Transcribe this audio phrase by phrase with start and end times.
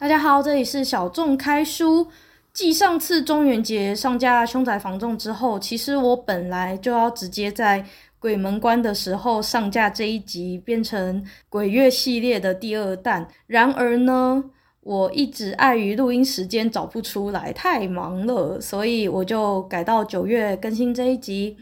[0.00, 2.08] 大家好，这里是小众开书。
[2.54, 7.84] 继上次中元节上架《凶宅房仲》之后，其实我本来就要直接在
[8.18, 13.28] 鬼门关的时候上架这一集，变成鬼月系列的第二弹。
[13.46, 14.42] 然而呢，
[14.80, 21.58] 我一直碍于录音时间找不出来，太忙了，所以我就改到九月更新这一集。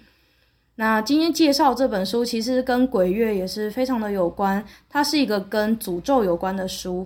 [0.77, 7.05] 那今天介绍这本书，其实跟鬼月也是非常的有关，它是一个跟诅咒有关的书。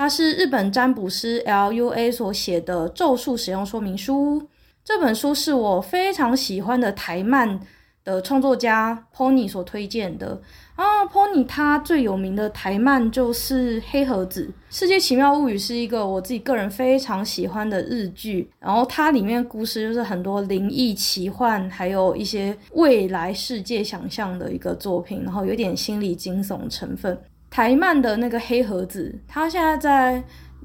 [0.00, 4.42] 它是日本占卜师 LUA 所写的咒术使用说明书。
[4.82, 7.60] 这本书是我非常喜欢的台漫
[8.02, 10.40] 的创作家 Pony 所推荐的
[10.74, 11.04] 啊。
[11.04, 18.50] Pony 他最有名的台漫就是《黑盒子》，《世界奇妙物语》是一个我自己个人非常喜欢的日剧。
[18.58, 27.20] 然后它里面故事就是很多灵异奇幻，还有一些未来世界想象的一个作品，然后有点心理惊悚成分。
[27.50, 30.22] 台漫的那个黑盒子，它现在在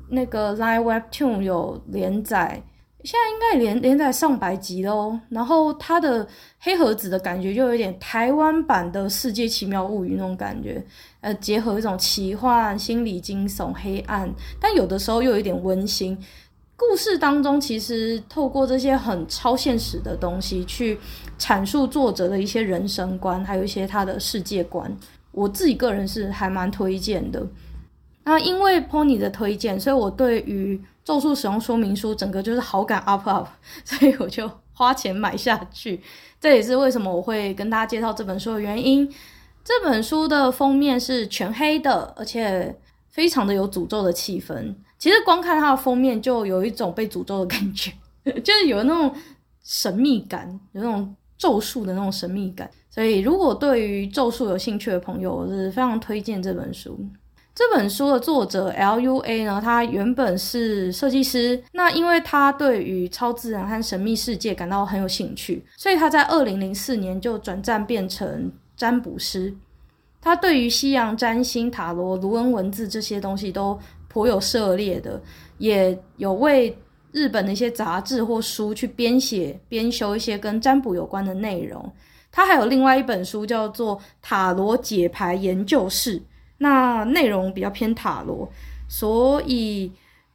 [0.10, 2.62] 那个 Line Webtoon 有连载，
[3.04, 5.20] 现在应该连连载上百集了哦。
[5.30, 6.28] 然后它的
[6.60, 10.86] 黑盒子的感觉就有点台湾版的世界奇妙物语那种感觉，
[11.22, 16.16] 呃，结合一种奇幻、心理惊悚、黑暗，但有的时候又有一点温馨。
[16.78, 21.00] 故事当中其实透过这些很超现实的东西去
[21.40, 24.96] 阐述作者的一些人生观，还有一些他的世界观。
[25.36, 27.46] 我自己个人是还蛮推荐的，
[28.24, 33.46] 那因为 Pony 的推荐，所以我对于咒术使用说明书整个就是好感 up up，
[33.84, 36.02] 所以我就花钱买下去。
[36.40, 39.06] 这也是为什么我会跟大家介绍这本书的原因。
[39.62, 42.74] 这本书的封面是全黑的，而且
[43.10, 44.74] 非常的有诅咒的气氛。
[44.98, 47.92] 其实光看它的封面就有一种被诅咒的感觉，
[48.42, 49.14] 就是有那种
[49.64, 51.16] 神秘感，有那种。
[51.38, 56.98] 咒术的那种神秘感，所以如果对于咒术有兴趣的朋友，是非常推荐这本书。
[57.54, 69.54] 这本书的作者 LUA 呢，他原本是设计师，那因为他对于超自然和神秘世界感到很有兴趣，所以他在二零零四年就转战变成占卜师。
[70.22, 75.22] 他对于西洋占星、塔罗、卢恩文字这些东西都颇有涉猎的，
[75.58, 76.78] 也有为。
[77.16, 81.90] 日本的一些杂志或书去编写、编修一些跟占卜有关的内容。
[82.30, 86.20] 他还有另外一本书叫做《塔罗解牌研究室》，
[86.58, 88.46] 那内容比较偏塔罗，
[88.90, 89.90] 所以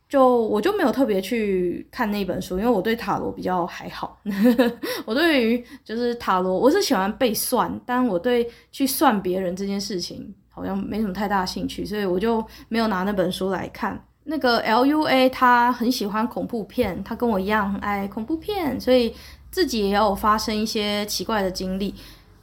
[0.08, 4.18] 就我就没有特别去看那本书，因为我对塔罗比较还好。
[5.04, 14.02] 我对于就是塔罗，我是喜欢被算，但我对去算别人这件事情好像没什么太大兴趣，所以我就没有拿那本书来看。
[14.25, 19.14] 那个 LUA 他很喜欢恐怖片，他跟我一样很爱恐怖片，所以
[19.50, 21.94] 自己也有发生一些奇怪的经历。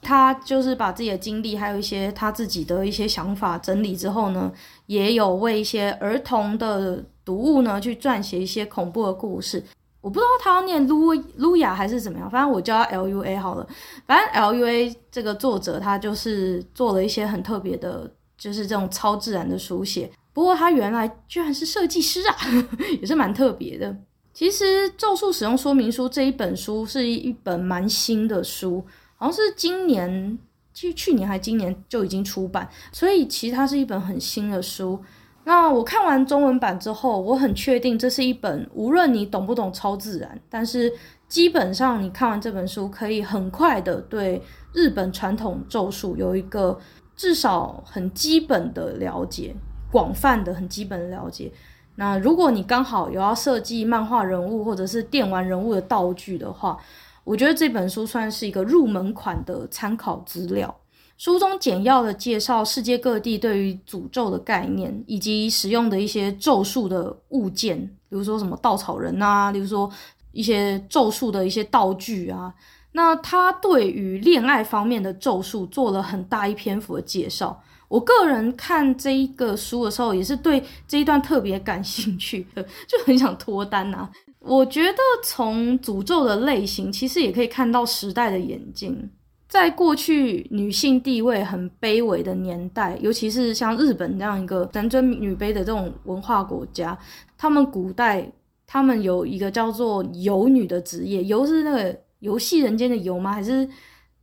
[0.02, 4.52] 他就是把自己的经历，还有一些他自己的一些想法整理之后呢，
[4.86, 9.62] 也有为一些儿童的读物呢去撰写一些恐怖的故事。
[10.00, 13.68] 我不知道他要念 Lu lua 还是怎么样，反正我叫他 LUA 好了。
[14.06, 20.10] 反正 LUA 这个作者他就是做了一些很特别的，就是这种超自然的书写。
[20.38, 22.36] 不过他原来居然是设计师啊，
[23.02, 23.98] 也是蛮特别的。
[24.32, 30.38] 其实《咒术使用说明书》这一本书是一本蛮新的书，好像是今年，
[30.76, 35.04] 其实去年还今年就已经出版，所以其实它是一本很新的书。
[35.44, 40.94] 那我看完中文版之后，我很确定这是一本无论你懂不懂超自然，但是
[41.28, 44.40] 基本上你看完这本书，可以很快的对
[44.72, 46.78] 日本传统咒术有一个
[47.16, 49.56] 至少很基本的了解。
[49.92, 51.52] 广泛的、很基本的了解。
[51.96, 56.78] 那如果你刚好有要设计漫画人物或者是电玩人物的道具的话，
[57.24, 60.74] 我觉得这本书算是一个入门款的参考资料。
[61.18, 69.92] 书中简要的介绍世界各地对于诅咒的概念，以及使用的一些咒术的物件，比如说什么稻草人啊，比如说
[70.32, 72.54] 一些咒术的一些道具啊。
[72.92, 77.60] 那他对于恋爱方面的咒术做了很大一篇幅的介绍。
[77.88, 84.10] 我个人看这一个书的时候，也是对这一段特别感兴趣的，就很想脱单呐。
[84.40, 89.10] 我觉得从诅咒的类型，其实也可以看到时代的眼睛。
[89.48, 96.98] 在过去女性地位很卑微的年代，尤其是像日本这样一个男尊女卑的这种文化国家，
[97.38, 98.30] 他们古代
[98.66, 103.32] 他们有一个叫做游女的职业，游是那个游戏人间的游吗？
[103.32, 103.68] 还是？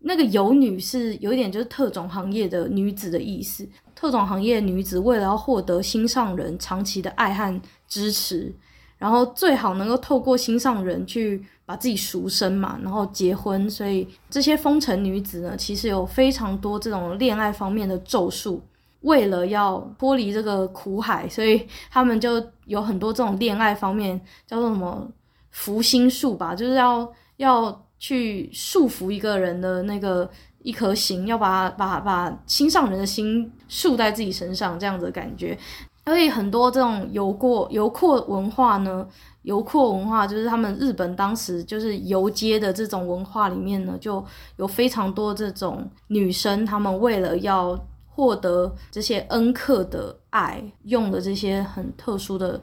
[0.06, 3.66] 那个游女是有一点就是特种行业的女子的意思。
[3.94, 8.54] 特种行业女子为了要获得心上人长期的爱和支持，
[8.98, 13.68] 然后最好能够透过心上人去把自己赎身嘛，然后结婚。
[13.70, 18.62] 所以这些风尘女子呢，其实有非常多这种恋爱方面的咒术。
[19.00, 25.06] 为了要脱离这个苦海，所以他们就有很多这种恋爱方面叫做什么
[25.50, 30.28] 福星术吧，就是要要去束缚一个人的那个
[30.62, 35.56] 一颗心，要把把把心上人的心束在自己身上这样子的感觉。
[36.04, 39.08] 所以很多这种游过游廓文化呢，
[39.40, 44.22] 游廓文化就是他们日本当时就是游街的这种文化里面呢，就
[44.56, 47.74] 有非常多这种女生，她们为了要
[48.06, 52.60] 获得这些恩客的爱，用的这些很特殊的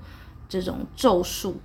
[0.47, 1.55] 这种咒术。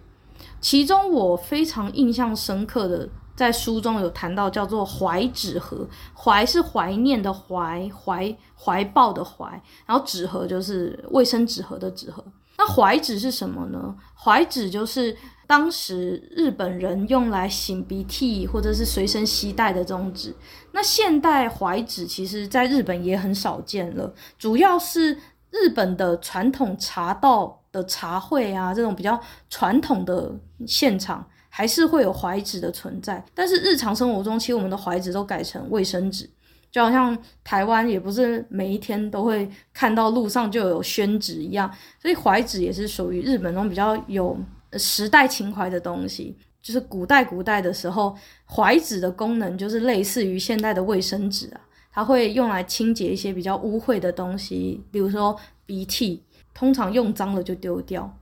[0.62, 3.06] 其中我非常印象深刻的。
[3.36, 9.46] 在书中有谈到叫做怀纸盒，怀是怀念的怀，怀怀抱的怀，
[9.84, 12.24] 然后纸盒就是卫生纸盒的纸盒。
[12.58, 13.94] 那怀纸是什么呢？
[14.14, 15.14] 怀纸就是
[15.46, 20.34] 当时日本人用来擤鼻涕或者是随身携带的这种纸。
[20.72, 25.12] 那现代怀纸其实在日本也很少见了，主要是
[25.50, 30.34] 日本的传统茶道的茶会啊，这种比较传统的
[30.66, 31.22] 现场。
[31.56, 36.28] 还是会有怀纸的存在，但是日常生活中，其实我们的怀纸都改成卫生纸，
[36.70, 44.38] 就好像台湾也不是每一天都会看到路上就有宣纸一样，所以怀纸也是属于日本中比较有
[44.74, 46.36] 时代情怀的东西。
[46.60, 48.14] 就是古代古代的时候，
[48.44, 51.60] 怀纸的功能就是类似于现代的卫生纸啊，
[51.90, 58.14] 它会用来清洁一些比较污秽的东西，比如说鼻涕，通常用脏了就丢掉。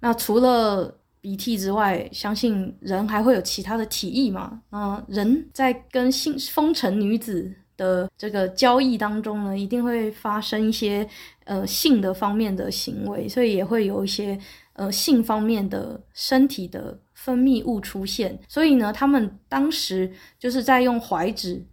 [0.00, 0.94] 那除了
[1.24, 4.60] 鼻涕之外，相信人还会有其他的体液嘛？
[4.72, 11.08] 嗯，人在跟性风尘女子的这个交易当中呢，一定会发生一些
[11.44, 14.38] 呃性的方面的行为，所以也会有一些
[14.74, 18.38] 呃性方面的身体的分泌物出现。
[18.46, 21.64] 所以呢，他们当时就是在用怀纸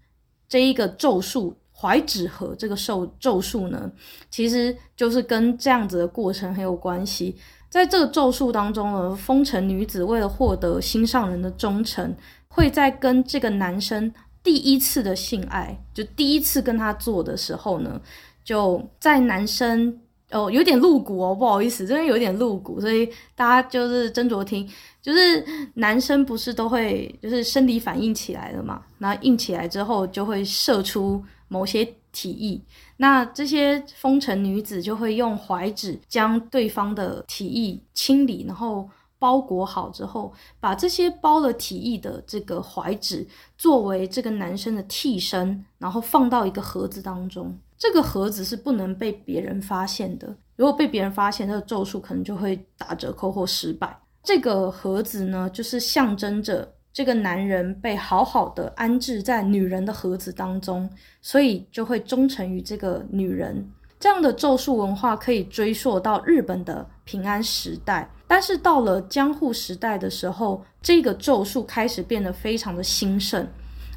[0.48, 3.92] 这一个咒术，怀纸盒这个咒咒术呢，
[4.30, 7.36] 其实就是跟这样子的过程很有关系。
[7.72, 12.14] 在这个咒术当中呢，风尘女子为了获得心上人的忠诚，
[12.50, 14.14] 会在跟这个男生
[14.44, 18.00] 第一次的性爱，就第一次跟他做的时候呢，
[18.44, 19.98] 就在男生
[20.32, 24.70] 哦有点露骨哦，不好意思，这边有点露骨，所以大家就是斟酌听。
[25.02, 25.44] 就是
[25.76, 32.62] 男生不是都会就是生理反应起来了嘛，那硬起来之后就会射出某些体液。
[33.02, 38.88] 那这些风尘女子就会用怀纸将对方的体液清理，然后
[39.18, 43.28] 包裹好之后，把这些包了体液的这个怀纸
[43.58, 47.58] 作为这个男生的替身，然后放到一个盒子当中。
[47.76, 54.00] 这个盒子是不能被别人发现的，如果被别人发现，这个咒术可能就会打折扣或失败。
[54.22, 56.72] 这个盒子呢，就是象征着。
[56.94, 60.90] 这个男人被好好的安置在女人的盒子当中，
[61.22, 63.70] 所以就会忠诚于这个女人。
[64.00, 73.48] 这样的咒术文化可以追溯到日本的平安时代，但是到了江户时代的时候，这个咒术开始变得非常的兴盛，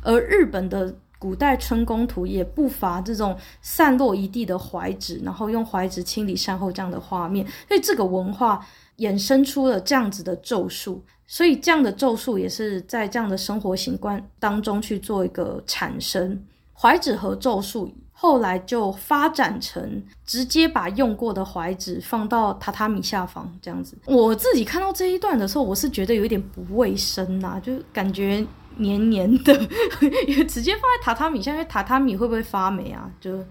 [0.03, 8.65] 而日本的古代春宫图也不乏这种散落一地的怀纸，然后用怀纸清理善后这样的画面，所以这个文化
[8.99, 11.03] 衍生出了这样子的咒术。
[11.27, 16.41] 所以这样的咒术也是在这样的生活习惯当中去做一个产生。
[16.77, 23.97] 怀纸盒咒术后来就发展成直接把用过的怀纸放到榻榻米下方这样子。
[24.05, 28.45] 我自己看到这一段的时候，我是觉得有一点不卫生呐、啊，就感觉
[28.77, 29.69] 黏黏的，
[30.29, 33.11] 也直接放在榻榻米下，因为榻榻米会不会发霉啊？
[33.21, 33.43] 就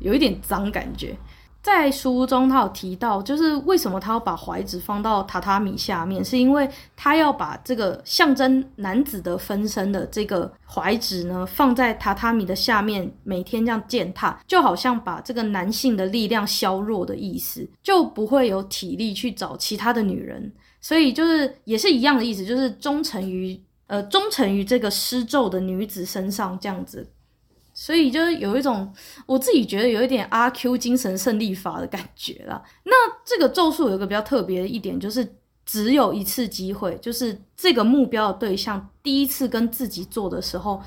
[0.00, 1.16] 有一点脏感觉。
[1.66, 27.04] 在书中，他有提到，就是为什么他要把怀纸放到榻榻米下面，是因为他要把这个象征男子的分身的这个怀纸呢，放在榻榻米的下面，每天这样践踏，就好像把这个男性的力量削弱的意思，就不会有体力去找其他的女人，所以就是也是一样的意思，就是忠诚于呃忠诚于这个施咒的女子身上这样子。
[27.78, 28.90] 所以就是有一种
[29.26, 32.62] 我自己觉得有一点阿 Q 精神胜利法的感觉啦。
[32.84, 32.92] 那
[33.22, 40.80] 这个咒术有一个比较特别的一点，就是只有一次机会，就是这个目标的对象第一次跟自己做的时候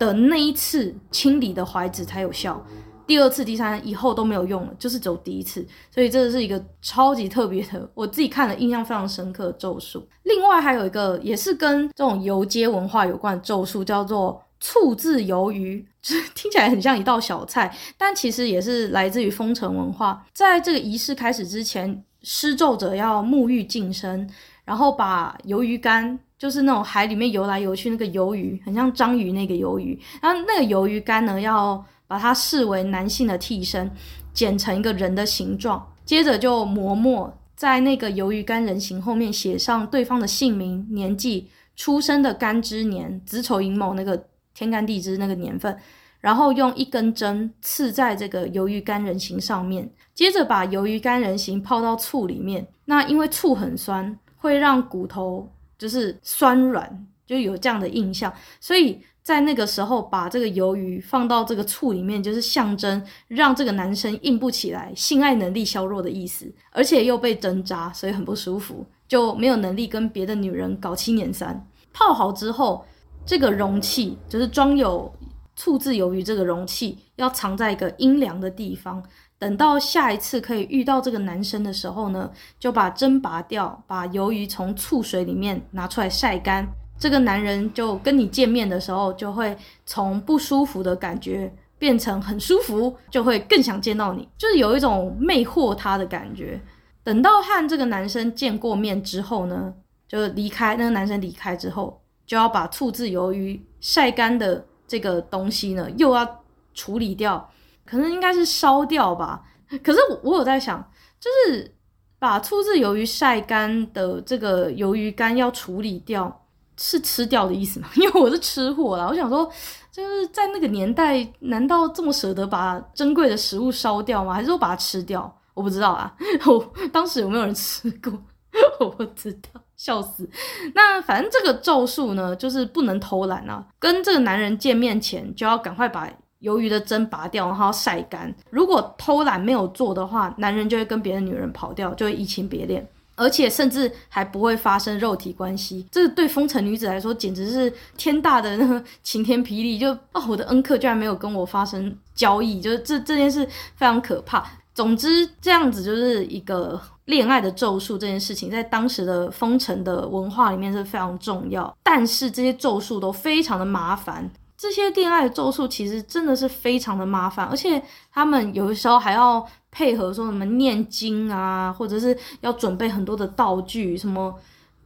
[0.00, 2.60] 的那一次清理的怀纸才有效，
[3.06, 5.64] 第二次、第三以后都没有用了，就是只有第一次。
[5.94, 10.04] 所以这是一个超级特别的，我自己看了印象非常深刻的咒术。
[10.24, 14.41] 另外还有一个也是跟这种游街文化有关的咒术，叫做。
[14.62, 20.24] 醋渍鱿鱼， 就是听起来很像一道小菜，但其实也是来自于风尘文化。
[20.32, 24.30] 在这个仪式开始之前，施咒者要沐浴净身，
[24.64, 33.90] 然后把鱿鱼干，就是那种海里面游来游去那个鱿鱼，很像章鱼那个鱿鱼，然后那个鱿鱼干呢，要把它视为男性的替身，
[34.32, 45.76] 剪成一个人的形状，接着就磨墨在那个鱿鱼干人形后面写上对方的姓名、年纪、出生的干支年、子丑寅卯那个天干地支那个年份，
[46.20, 52.66] 然后用一根针刺在这个鱿鱼干人形上面，接着把鱿鱼干人形泡到醋里面。
[52.84, 59.00] 那因为醋很酸，会让骨头就是酸软，就有这样的印象，所以。
[59.22, 71.64] 在那个时候，把这个鱿鱼放到这个醋里面，就是象征让这个男生硬不起来，性爱能力削弱的意思，而且又被针扎，所以很不舒服，就没有能力跟别的女人搞七捻三。
[71.92, 72.84] 泡好之后，
[73.24, 75.12] 这个容器就是装有
[75.54, 79.02] 醋渍鱿鱼这个容器，要藏在一个阴凉的地方，
[79.38, 86.66] 等到下一次可以遇到这个男生的时候呢，就把针拔掉，把鱿鱼从醋水里面拿出来晒干。
[86.98, 96.60] 这个男人就跟你见面的时候，就会从不舒服的感觉变成很舒服，就会更想见到你，就是有一种魅惑他的感觉。
[97.04, 99.74] 等到和这个男生见过面之后呢，
[100.06, 100.76] 就离开。
[100.76, 102.01] 那个男生离开之后，
[102.32, 107.46] 就要把醋渍鱿鱼晒干的这个东西呢，又要处理掉，
[107.84, 109.42] 可能应该是烧掉吧。
[109.84, 110.82] 可是我有在想，
[111.20, 111.76] 就是
[112.18, 116.40] 把醋渍鱿鱼晒干的这个鱿鱼干要处理掉。
[116.78, 117.90] 是吃掉的意思吗？
[117.96, 119.44] 因为我是吃货啦，我想说，
[119.90, 124.32] 就是在那个年代，难道这么舍得把珍贵的食物烧掉吗？
[124.32, 125.30] 还是说把它吃掉？
[125.52, 126.16] 我不知道啊。
[126.48, 128.10] 我当时有没有人吃过？
[128.80, 130.28] 我不知道，笑死。
[130.76, 133.66] 那反正这个咒术呢，就是不能偷懒啊。
[133.80, 136.08] 跟这个男人见面前，就要赶快把
[136.42, 138.32] 鱿鱼的针拔掉，然后晒干。
[138.50, 142.86] 如果偷懒没有做的话，男人就会跟别的女人跑掉，就会移情别恋。
[143.14, 149.78] 而且甚至还不会发生肉体关系，这对风尘女子来说简直是天大的那 个晴天霹雳！
[149.78, 154.44] 就哦，我的恩客居然没有跟我发生交易，就是这这件事非常可怕。
[154.74, 161.76] 总之，这样子就是一个恋爱的咒术这件事情，在当时的风尘的文化里面是非常重要。
[161.82, 164.30] 但是这些咒术都非常的麻烦。
[164.56, 167.82] 这些恋爱的咒术其实真的是非常的麻烦，而且
[168.12, 174.32] 他们有的时候还要配合说什么念经啊，或者是要准备很多的道具，什么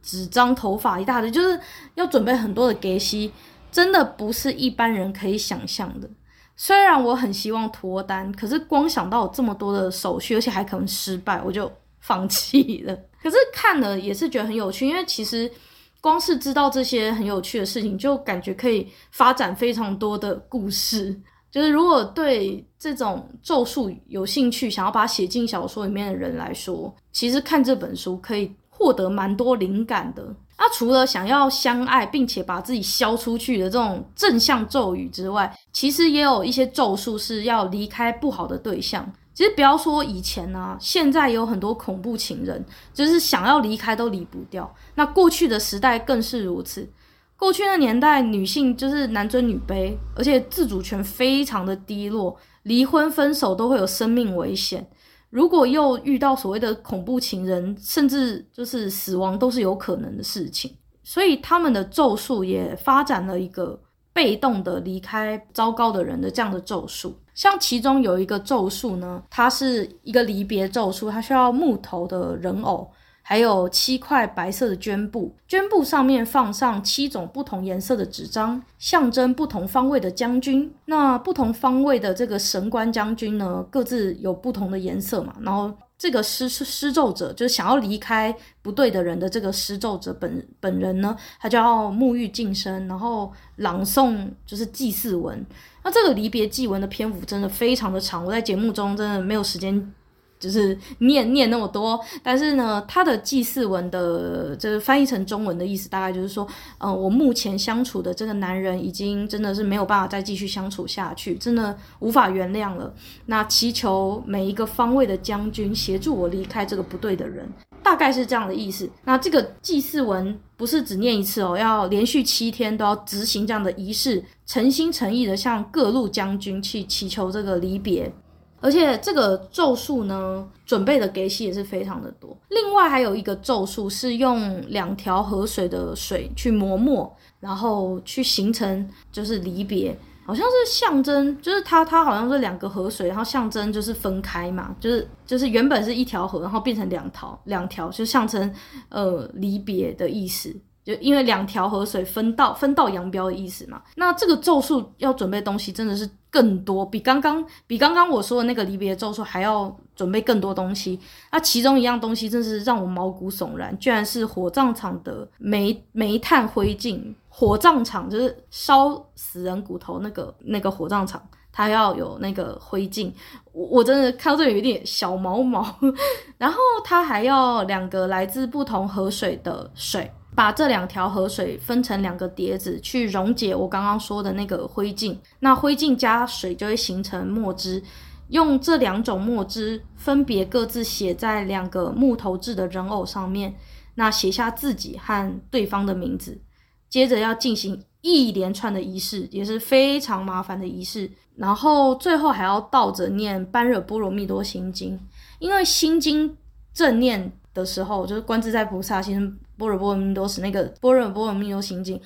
[0.01, 1.59] 纸张、头发一大堆，就是
[1.93, 3.31] 要准备很多的给息，
[3.71, 6.09] 真的不是一般人可以想象的。
[6.55, 12.95] 虽然我很希望脱单，可是光想到有这么多的手续，而且还可能失败，我就放弃了。
[13.21, 15.51] 可是看了也是觉得很有趣，因为其实。
[15.99, 21.19] 光是知道这些很有趣的事情，就感觉可以发展非常多的故事。
[21.51, 30.23] 就是如果对这种咒术有兴趣，想要把它写进小说里面的人来说，其实看这本书可以获得蛮多灵感的。
[30.57, 39.11] 那除了想要相爱，并且把自己消出去的这种正向咒语之外，其实也有一些咒术是要离开不好的对象。
[39.37, 44.75] 其实不要说以前啊，现在有很多恐怖情人，就是想要离开都离不掉。
[44.95, 46.89] 那过去的时代更是如此。
[47.35, 54.89] 过去的年代，女性就是男尊女卑，而且自主权非常的低落，离婚分手都会有生命危险。
[55.29, 60.75] 如果又遇到所谓的恐怖情人，甚至就是死亡都是有可能的事情。
[61.03, 63.79] 所以他们的咒术也发展了一个
[64.17, 67.15] 被动的离开糟糕的人的这样的咒术。
[67.35, 72.89] 像其中有一个咒术呢，它是一个离别咒术，它需要木头的人偶，
[73.21, 80.73] 还有七块白色的绢布，绢布上面放上七种不同颜色的纸张，象征不同方位的将军。
[80.85, 85.71] 那不同方位的这个神官将军呢，各自有不同的颜色嘛，然后。
[85.97, 95.43] 这个施施咒者就是想要离开不对的人的这个施咒者本本人呢，他就要沐浴净身，然后朗诵就是祭祀文。
[95.83, 99.93] 那这个离别祭文的篇幅真的非常的长，我在节目中真的没有时间。
[100.39, 106.45] 就是念念那么多，但是呢，他的祭祀文的这个翻译成中文的意思，大概就是说，
[106.77, 112.93] 嗯、呃，我目前相处的这个男人已经真的是没有办法再继续相处下去，真的无法原谅了。
[113.25, 117.47] 那祈求每一个方位的将军协助我离开这个不对的人，
[117.81, 118.89] 大概是这样的意思。
[119.03, 128.11] 那这个祭祀文不是只念一次哦，要连续七天都要执行这样的仪式，诚心诚意的向各路将军去祈求这个离别。
[128.59, 132.35] 而且这个咒术呢，准备的给息也是非常的多。
[132.49, 148.53] 另外还有一个咒术是用两条河水的水去磨墨，然后去形成就是离别，好像是象征，就是它它好像是两个河水，然后象征就是分开嘛，就是就是原本是一条河，然后变成两条两条，就象征
[148.89, 150.55] 呃离别的意思。
[150.87, 153.81] 就因为两条河水分道分道扬镳的意思嘛。
[153.97, 160.97] 那这个咒术要准备东西真的是更多，比刚刚比刚刚我说的那个离别咒术还要准备更多东西。
[161.29, 167.13] 那其中一样东西真是让我毛骨悚然，居然是火葬场的煤煤炭灰烬。
[167.27, 171.21] 火葬场就是烧死人骨头那个那个火葬场。
[171.49, 173.11] 它要有那个灰烬，
[173.51, 175.65] 我我真的看到这里有一点小毛毛。
[176.37, 185.17] 然后它还要两个来自不同河水的水，把这两条河水分成两个碟子，去溶解我刚刚说的那个灰烬。
[185.39, 187.81] 那灰烬加水就会形成墨汁，
[188.27, 193.55] 用这两种墨汁分别各自写在两个木头制的人偶上面，
[193.95, 196.39] 那写下自己和对方的名字，
[196.87, 201.09] 接着要进行一连串的仪式，也是非常麻烦的仪式。
[201.35, 204.95] 然后最后还要倒着念《般若波罗蜜多心经》，
[205.39, 206.37] 因为心经
[206.75, 211.99] 正念的时候，就是观自在菩萨心波若波罗蜜多时那个波若波罗蜜多心经，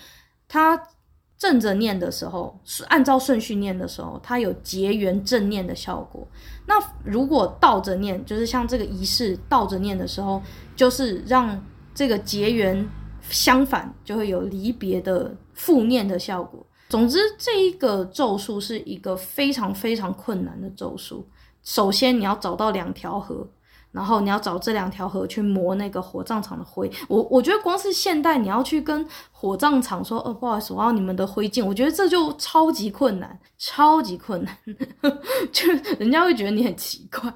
[0.47, 0.81] 它
[1.37, 6.27] 正着念的时候，是按照顺序念的时候，它有结缘正念的效果。
[6.67, 10.41] 那如果倒着念，就是像这个仪式倒着念的时候，
[10.75, 11.59] 就是让
[11.93, 12.87] 这个结缘
[13.29, 16.65] 相反，就会有离别的负念的效果。
[16.89, 21.27] 总之，这一个咒术是一个非常非常困难的咒术。
[21.63, 23.47] 首先，你要找到两条河，
[23.91, 26.89] 然后你要找这两条河去磨那个火葬场的灰。
[27.07, 34.57] 我我觉得光是现代，你要去跟火葬场说，哦，不好意思，我要你们的灰烬，我觉得这就超级困难，超级困难，
[35.51, 35.67] 就
[35.99, 37.33] 人家会觉得你很奇怪。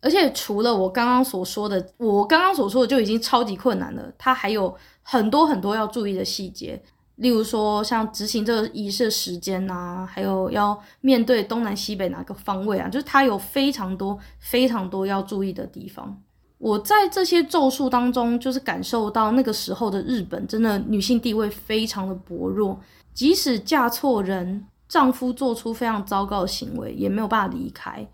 [0.00, 6.82] 而且除了我刚刚所说的，我刚刚所说的就已经超级困难了，它还有很多很多要注意的细节。
[7.22, 16.20] 例如说，像执行这个仪式的时间啊，还有要面对东南西北哪个方位啊，就是它有非常多非常多要注意的地方。
[16.58, 22.80] 我在这些咒术当中，就是感受到那个时候的日本真的女性地位非常的薄弱，
[23.14, 28.04] 即使嫁错人，丈夫做出非常糟糕的行为，也没有办法离开。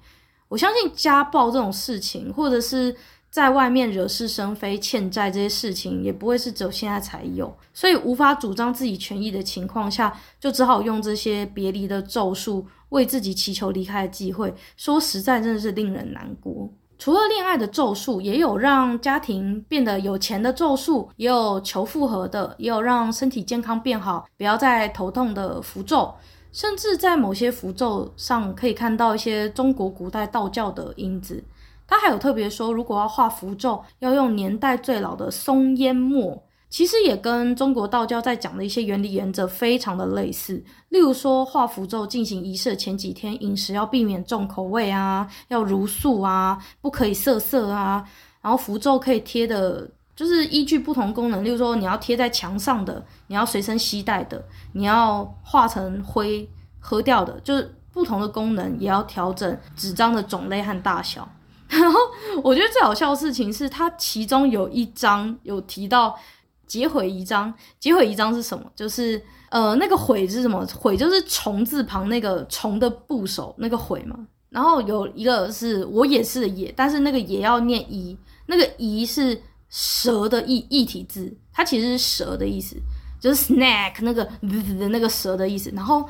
[0.49, 2.95] 我相信家暴这种事情，或者是。
[3.31, 14.53] 在外面惹是生非、欠债这些事情，也不会是只有现在才有，所以无法主张自己权益的情况下，就只好用这些别离的咒术为自己祈求离开的机会。
[14.77, 16.69] 说实在，真的是令人难过。
[16.99, 26.13] 除了恋爱的咒术，也有让家庭变得有钱的咒术，也有求复合的，也有让身体健康变好、不要再头痛的符咒，
[26.51, 31.45] 甚至在某些符咒上可以看到一些中国古代道教的影子。
[31.89, 40.63] 他还有特别说，如果要画符咒，要用年代最老的松烟墨，其实也跟中国道教在讲的一些原理原则非常的类似。
[40.91, 48.07] 例如说，画符咒进行仪式前几天，饮食要避免重口味啊，要茹素啊，不可以色色啊。
[48.43, 56.47] 然后符咒可以贴的，就是依据不同功能，例如说你要贴在墙上的，你要随身携带的，你要化成灰
[56.79, 61.27] 喝掉的，就是不同的功能也要调整纸张的种类和大小。
[61.81, 62.01] 然后
[62.43, 66.19] 我觉得最好笑的事情是，它其中有一章有提到
[66.67, 67.53] 劫毁一章。
[67.79, 68.65] 劫毁一章是什么？
[68.75, 70.67] 就是呃，那个毁是什么？
[70.75, 74.17] 毁就是虫字旁那个虫的部首那个毁嘛。
[74.51, 82.77] 然后有一个是我也是的也，但是那个也要念一，那个一是蛇的异异体字，它其实是蛇的意思。
[83.21, 86.09] 就是 snack 那个的那个蛇的意思，然后，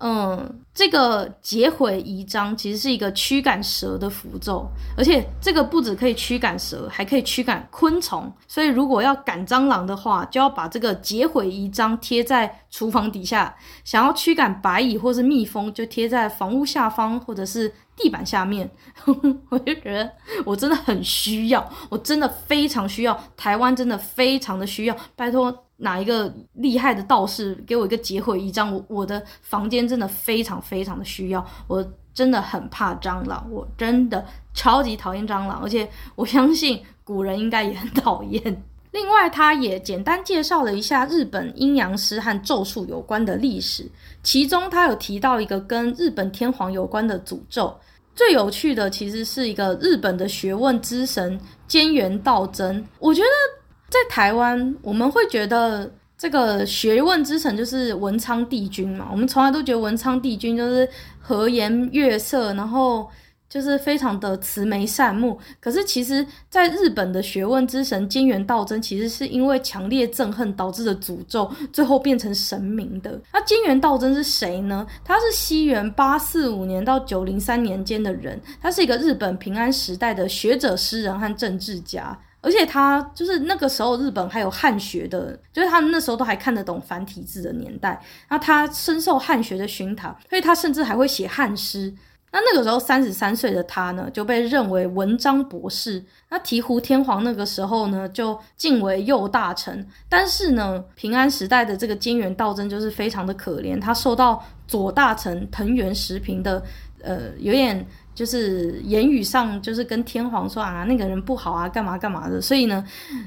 [0.00, 4.64] 嗯，这个劫毁仪章其实是一个驱赶蛇的符咒，
[4.96, 8.32] 而且这个不只可以驱赶蛇，还可以驱赶昆虫。
[8.46, 18.70] 所以如果要赶蟑螂的话，就要把这个劫毁仪章贴在厨房底下；想要驱赶白蚁或是蜜蜂，就贴在房屋下方或者是地板下面。
[19.50, 20.08] 我就觉得
[20.44, 25.64] 我真的很需要，我真的非常需要，台湾真的非常的需要，拜托。
[25.80, 28.74] 哪一个厉害的道士给我一个劫毁仪章？
[28.74, 38.62] 我我的房间真的非常非常的需要，我真的很怕蟑螂，我真的超级讨厌蟑螂，而且我相信古人应该也很讨厌。
[38.90, 43.88] 另外，他也简单介绍了一下日本阴阳师和咒术有关的历史，
[44.24, 47.72] 其中他有提到一个跟日本天皇有关的诅咒。
[48.16, 51.38] 最有趣的其实是一个日本的学问之神
[51.68, 53.57] 菅原道真，我觉得。
[53.88, 59.08] 在台湾，我们会觉得这个学问之神就是文昌帝君嘛。
[59.10, 63.08] 我们从来都觉得文昌帝君就是和颜悦色，然后
[63.48, 65.38] 就是非常的慈眉善目。
[65.58, 73.18] 可是其实，在日本的学问之神金原道真，其实是因为强烈憎恨导致的诅咒，最后变成神明的。
[73.32, 74.86] 那金原道真是谁呢？
[75.02, 82.18] 他是西元八四五年到九零三年间的人，他是一个日本平安时代的学者、诗人和政治家。
[82.40, 91.92] 而且他就是那个时候日本还有汉学的，就是他那时候都还看得懂繁体字的年代，那他深受汉学的熏陶，所以他甚至还会写汉诗。
[92.30, 96.04] 那那个时候三十三岁的他呢，就被认为文章博士。
[96.28, 99.86] 那醍醐天皇那个时候呢，就晋为右大臣。
[100.10, 106.62] 但是呢，平安时代的这个菅原道真就是非常的可怜，他受到左大臣藤原时平的
[107.02, 107.86] 呃有点
[108.18, 112.84] 就是言语上就是跟天皇说啊那个人不好啊干嘛干嘛的，所以呢，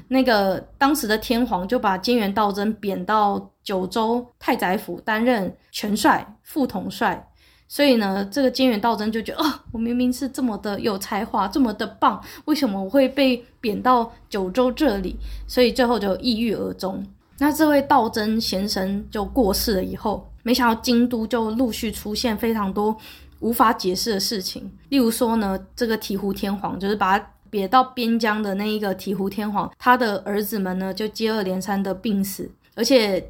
[0.08, 7.26] 那个当时的天皇就把金元道真贬到九州太宰府担任权帅、副统帅。
[7.68, 15.16] 所以呢，这个金元道真就觉得、哦，我明明是这么的有才华，这么的棒，为什么我会被贬到九州这里？
[15.46, 17.02] 所以最后就抑郁而终。
[17.38, 22.94] 那这位道真先生就过世了以后，没想到京都就陆续出现非常多
[23.42, 24.72] 无法解释的事情。
[24.88, 33.22] 例如说呢，这个醍醐天皇就是把他贬到边疆的那一个醍醐天皇，他的儿子们呢就接二连三的病死，而且。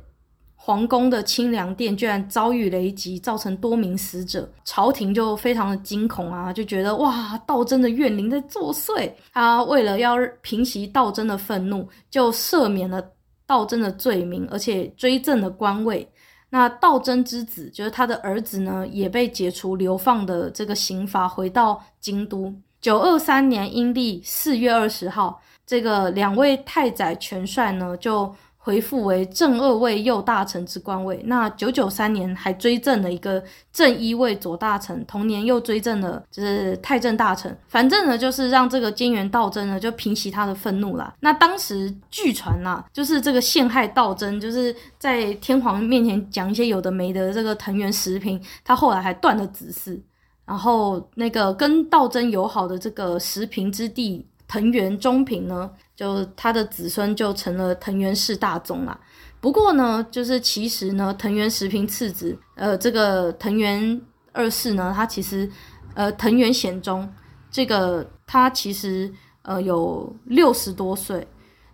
[0.65, 9.11] 皇宫的清凉殿居然遭遇雷击，造成多名死者，朝廷就非常的惊恐啊，就觉得哇，道真的怨灵在作祟。
[9.33, 13.03] 他为了要平息道真的愤怒，就赦免了
[13.45, 16.09] 道真的罪名，而且追赠了官位。
[16.53, 22.55] 那道真之子，就是他的儿子呢，也被解除流放的这个刑罚，回到京都。
[22.81, 28.33] 九二三年阴历四月二十号，这个两位太宰全帅呢，就。
[28.65, 37.59] 回复为正二位右大臣之官位，那九九三年还追赠了一个正一位左大臣，同年又追赠了就是太政大臣。
[37.67, 41.13] 反正呢，就是让这个菅原道真呢就平息他的愤怒啦。
[41.19, 47.33] 那当时据传呐，就是这个陷害道真，就是在天皇面前讲一些有的没的。
[47.33, 50.01] 这个藤原时平，他后来还断了子嗣，
[50.47, 55.69] 然后那个跟道真友好的这个时平之弟藤原忠平呢。
[56.03, 58.99] 就他的子孙就成了藤原氏大宗啦。
[59.41, 64.01] 不过呢，就是其实呢，藤原时平次子，呃，这个藤原
[64.33, 65.49] 二世呢，他其实，
[65.95, 67.09] 呃，藤原显忠，
[67.53, 69.13] 这个他其实
[69.43, 71.25] 呃有六十多岁，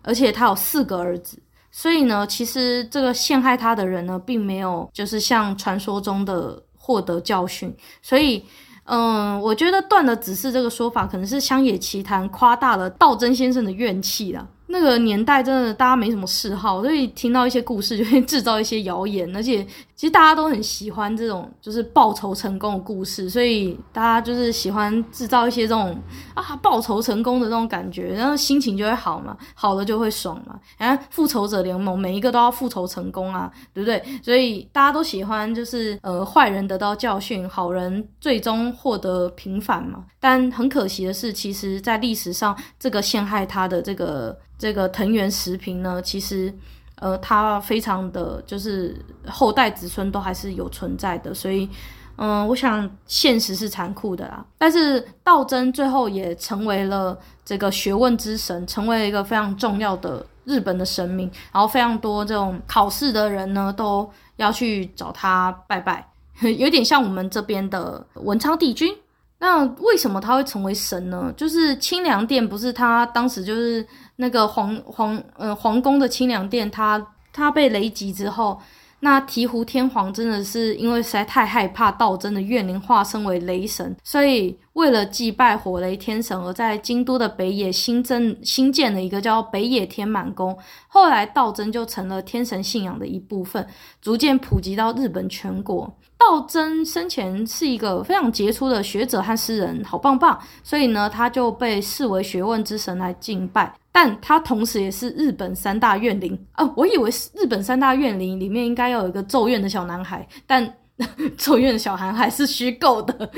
[0.02, 8.44] 而且他有四个儿子，所以呢，其实这个陷害他的人呢，并没有就是像传说中的获得教训，所以。
[8.90, 14.46] 嗯，我觉得断了指事这个说法可能是乡野奇谈，夸大了道真先生的怨气啦。
[14.68, 19.66] 那个年代真的大家没什么嗜好，所以听到一些故事就会制造一些谣言，而且
[19.98, 26.00] 其实大家都很喜欢这种就是报仇成功的故事，所以大家就是喜欢制造一些这种
[26.34, 30.56] 啊报仇成功的这种感觉，然后心情就会好嘛，好了就会爽嘛。
[30.76, 34.00] 然后复仇者联盟每一个都要复仇成功啊，对不对？
[34.22, 40.04] 所以大家都喜欢就是呃坏人得到教训，好人最终获得平反嘛。
[40.20, 44.38] 但很可惜的是，其实在历史上这个陷害他的这个。
[44.60, 46.52] 这个藤原时平呢，其实，
[47.00, 51.68] 呃，他非常的就是后代子孙都还是有存在的，所以，
[52.16, 54.44] 嗯、我想现实是残酷的啦。
[54.58, 66.04] 但是道真最后也成为了这个学问之神，成为了一个非常重要的日本的神明，然后非常多这种考试的人呢都要去找他拜拜，
[66.58, 68.92] 有点像我们这边的文昌帝君。
[69.38, 71.32] 那为什么他会成为神呢？
[71.36, 73.86] 就是清凉殿不是他当时就是。
[74.20, 77.00] 那个皇皇呃皇宫的清凉殿，他
[77.32, 78.60] 他被雷击之后，
[78.98, 90.56] 那醍醐天皇真的是因为实在太害怕道真的怨灵化身为雷神，所以为了祭拜火雷天神，而在京都的北野新增新建了一个叫北野天满宫。
[90.86, 93.66] 后来道真就成了天神信仰的一部分，
[94.00, 95.92] 逐渐普及到日本全国。
[96.16, 103.74] 道真生前是一个非常杰出的学者和诗人，好棒棒，所以呢，他就被视为学问之神来敬拜。
[103.90, 106.64] 但他同时也是日本三大怨灵啊！
[106.76, 110.72] 我以为是日本三大怨灵里面应该要有一个咒怨的小男孩，但
[111.36, 113.30] 咒怨的小男孩是虚构的。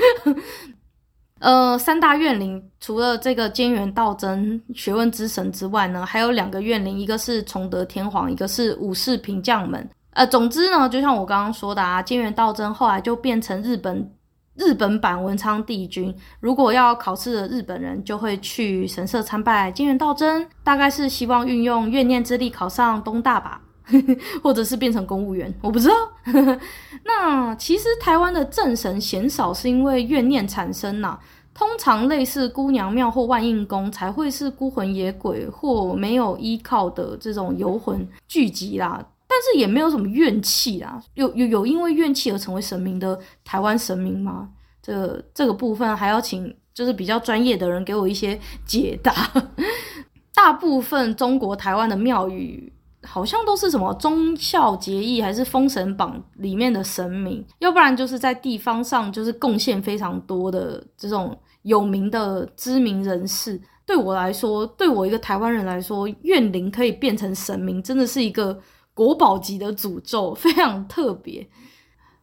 [1.41, 9.89] 呃，三大怨灵除了这个菅原道真学问之神之外呢，还有两个怨灵，一个是崇德天皇，一个是武士平将门。
[10.11, 14.07] 呃，总之呢，就像我刚刚说的啊，菅原道真后来就变成日本
[14.55, 16.15] 日本版文昌帝君。
[16.39, 23.59] 如果要考试的日本人，就会去神社参拜菅原道真，大概是希望运用怨念之力考上东大吧，
[24.43, 25.95] 或者是变成公务员，我不知道。
[27.03, 31.19] 那其实台湾的正神鲜少是因为怨念产生呐、啊，
[31.53, 39.05] 通常类似姑娘庙或万应宫才会是孤魂野鬼或没有依靠的这种游魂聚集啦。
[39.27, 44.49] 但是也没有什么怨气啊，有有有因为怨气而成为神明的台湾神明吗？
[44.81, 49.13] 这、这个部分还要请就是比较专业的人给我一些解答。
[50.35, 52.71] 大部分中国台湾的庙宇
[53.03, 63.59] 好像都是什么忠孝节义还是封神榜里面的神明，要不然就是在地方上就是贡献非常多的这种有名的知名人士。
[63.85, 68.57] 对我来说，对我一个台湾人来说，怨灵可以变成神明，真的是一个
[68.93, 71.45] 国宝级的诅咒， 非常特别。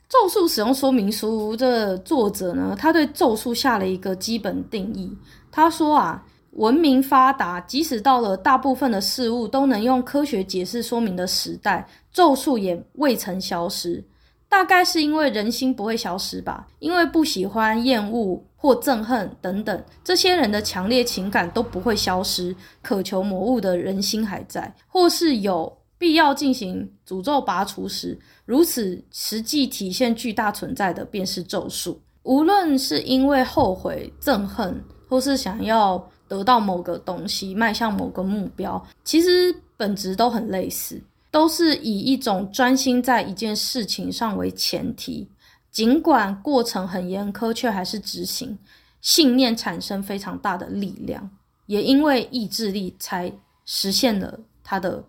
[0.08, 5.14] 咒术使用说明书这作者呢，他对咒术下了一个基本定义。
[5.50, 6.24] 他说啊，
[6.58, 14.04] 文明发达，即使到了大部分的事物都能用科学解释说明的时代，咒术也未曾消失。
[14.48, 32.00] 大概是因为人心不会消失吧，因为不喜欢、厌恶或憎恨等等这些人的强烈情感都不会消失，渴求魔物的人心还在，或是有必要进行诅咒拔除时，如此实际体现巨大存在的便是咒术。
[32.24, 41.02] 无论是因为后悔、憎恨，或是想要得到某个东西、迈向某个目标，其实本质都很类似。
[41.30, 45.28] 都是以一种专心在一件事情上为前提，
[45.70, 48.58] 尽管过程很严苛，却还是执行。
[49.02, 51.30] 信念产生非常大的力量，
[51.66, 53.30] 也因为意志力才
[53.66, 55.04] 实现了他的，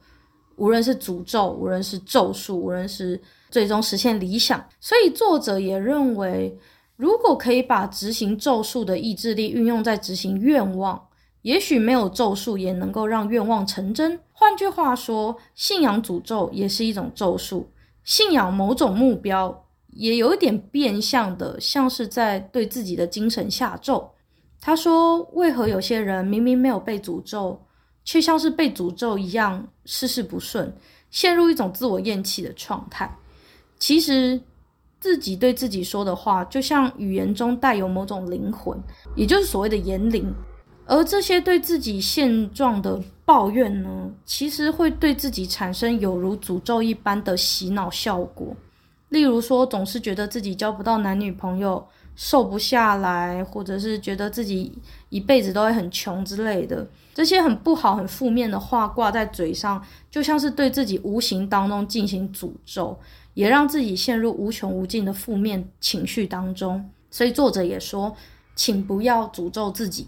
[0.57, 4.63] 无论是诅咒，无论是咒术，无论是最终实现理想。
[4.81, 6.53] 所以作者也认为，
[6.97, 11.01] 如果可以把执行咒术的意志力运用在执行愿望。
[11.41, 14.19] 也许没有咒术也能够让愿望成真。
[14.33, 17.69] 换句话说，信仰诅咒也是一种咒术，
[18.03, 24.09] 信仰某种目标也有一点变相的，像是在对自己的精神下咒。
[24.61, 27.61] 他说：“为何有些人明明没有被诅咒，
[28.03, 30.75] 却像是被诅咒一样，事事不顺，
[31.09, 33.09] 陷入一种自我厌弃的状态？
[33.77, 34.41] 其实，
[34.99, 38.77] 自己对自己说的话，就像语言中带有某种灵魂，
[39.15, 40.33] 也就是所谓的言灵。”
[40.89, 48.55] 而这些对自己现状的抱怨呢，其实会对自己产生有如诅咒一般的洗脑效果。
[49.09, 54.75] 例如说，总是觉得自己交不到男女朋友，瘦不下来，或者是觉得自己
[55.09, 62.97] 一辈子都会很穷之类的，这些很不好、很负面的话挂在嘴上，就像是对自己无形当中进行诅咒，
[63.35, 66.83] 也让自己陷入无穷无尽的负面情绪当中。
[67.11, 68.15] 所以作者也说，
[68.55, 70.07] 请不要诅咒自己。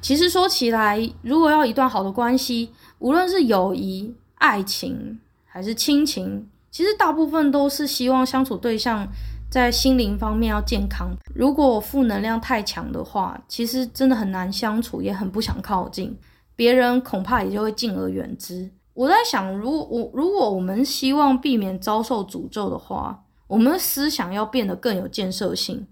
[0.00, 9.08] 其实说起来，如果要一段好的关系，无论是友谊、爱情还是亲情，其实大部分都是希望相处对象
[9.50, 11.08] 在心灵方面要健康。
[11.34, 16.16] 如果负能量太强的话，其实真的很难相处，也很不想靠近
[16.54, 18.70] 别人，恐怕也就会敬而远之。
[18.94, 25.86] 我在想，如果我如果我们希望避免遭受诅咒的话，我们的思想要变得更有建设性，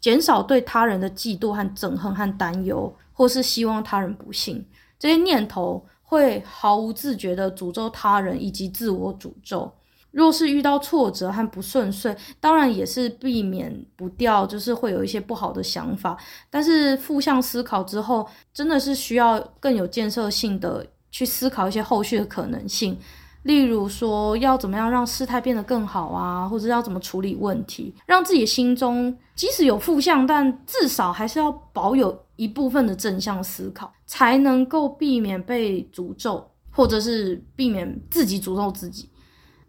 [0.00, 2.94] 减少对他人的嫉妒和憎恨和担忧。
[3.20, 4.64] 或是希望他人不幸，
[4.98, 9.70] 这些念头会毫无自觉地诅咒他人以及自我诅咒。
[10.10, 16.16] 若是遇到挫折和不顺遂，当然也是避免不掉，就是会有一些不好的想法。
[16.48, 22.98] 但是负向思考之后，真的是需要更有建设性的去思考一些后续的可能性。
[23.42, 39.08] 例如说，要怎么样让事态变得更好啊，或者要怎么处理问题，让自己心中即使有负向，但至少还是要保有一部分的正向思考，才能够避免被诅咒，或者是避免自己诅咒自己。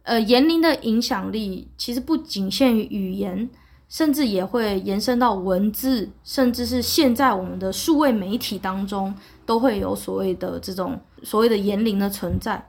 [0.04, 3.50] 呃，言灵的影响力其实不仅限于语言，
[3.88, 9.14] 甚至也会延伸到文字，甚至是现在我们的数位媒体当中，
[9.46, 12.68] 都会有所谓的这种所谓的言灵的存在。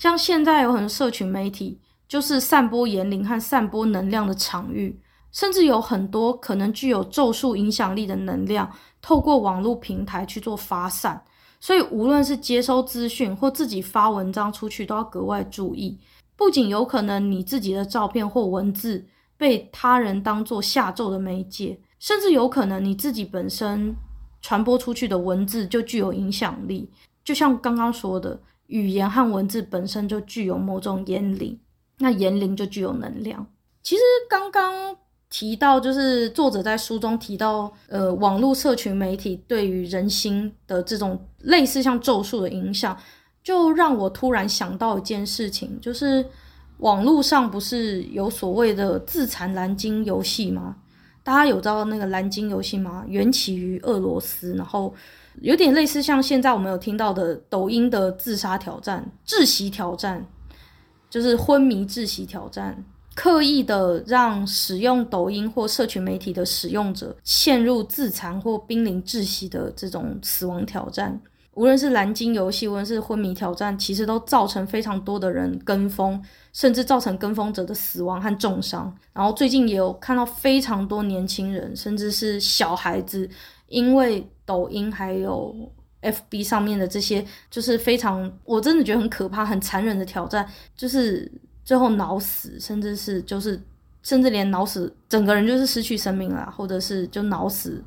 [0.00, 4.98] 像现在有很多社群媒体，就是散播言灵和散播能量的场域，
[5.30, 11.22] 甚至有很多可能具有咒术影响力的能量，透过网络平台去做发散。
[11.60, 15.98] 所以，无论是接收资讯或自己发文章出去，都要格外注意。
[16.34, 19.04] 不仅有可能你自己的照片或文字
[19.36, 23.94] 被他人当作下咒的媒介，甚至有可能你自己本身
[24.40, 26.90] 传播出去的文字就具有影响力。
[27.22, 28.40] 就像刚刚说的。
[28.70, 31.58] 语言和文字本身就具有某种言灵，
[31.98, 33.44] 那言灵就具有能量。
[33.82, 34.96] 其实刚刚
[35.28, 42.96] 提到，就是作者在书中提到，呃，网络社群媒体对于人心的这种类似像咒术的影响，
[43.42, 46.24] 就让我突然想到一件事情，就是
[46.78, 50.76] 网络上不是有所谓的自残蓝鲸游戏吗？
[51.24, 53.04] 大家有知道那个蓝鲸游戏吗？
[53.08, 54.94] 缘起于俄罗斯，然后。
[55.40, 60.26] 有点类似像现在我们有听到的抖音的自杀挑战、窒息挑战，
[61.08, 71.20] 就是昏迷窒息挑战，刻意的让使用抖音或社群媒体的使用者陷入自残或濒临窒息的这种死亡挑战。
[71.54, 76.22] 无论是蓝鲸游戏，无论是昏迷挑战，其实都造成非常多的人跟风，
[76.52, 78.94] 甚至造成跟风者的死亡和重伤。
[79.12, 83.28] 然后最近也有看到非常多年轻人，甚至是小孩子，
[83.66, 85.54] 因为抖音还有
[86.02, 91.30] FB 上面的这些，就是非常我真的觉得很可怕、很残忍的挑战，就是
[91.62, 93.62] 最后脑死，甚至是就是
[94.02, 97.80] 甚至连脑死，整个人就是失去生命了，或者是就脑死。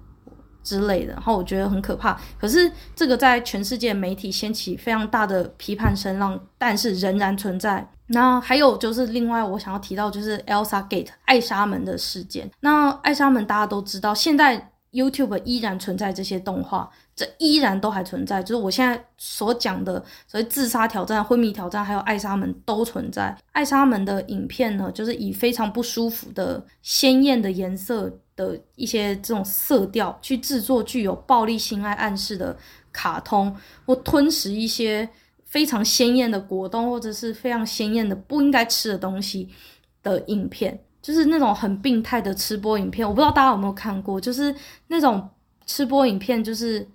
[0.64, 2.18] 之类的，然后我觉得很可怕。
[2.40, 7.86] 可是这个在全世界媒体掀起非常大的批判声浪，但是仍然存在。
[8.08, 12.50] 那还有就是另外我想要提到就是 Elsa Gate 艾莎门的事件。
[12.62, 18.42] 那艾莎门大家都知道，现在 YouTube 依然存在这些动画，这依然都还存在。
[18.42, 23.38] 就是我现在所讲的所谓自杀挑战、昏迷挑战，还有艾莎门都存在。
[23.52, 28.10] 艾莎门的影片呢，就是以非常不舒服的鲜艳的颜色。
[28.36, 32.58] 的一些这种色调去制作具有暴力性爱暗示的
[32.92, 35.08] 卡通，或吞食一些
[35.46, 39.48] 非常鲜艳的果冻，或者是非常鲜艳的不应该吃的东西
[40.02, 43.08] 的影片，就是那种很病态的吃播影片。
[43.08, 44.56] 我不知道大家有没有看过，就是
[44.88, 45.30] 那种
[45.68, 46.88] 吃播影片，就是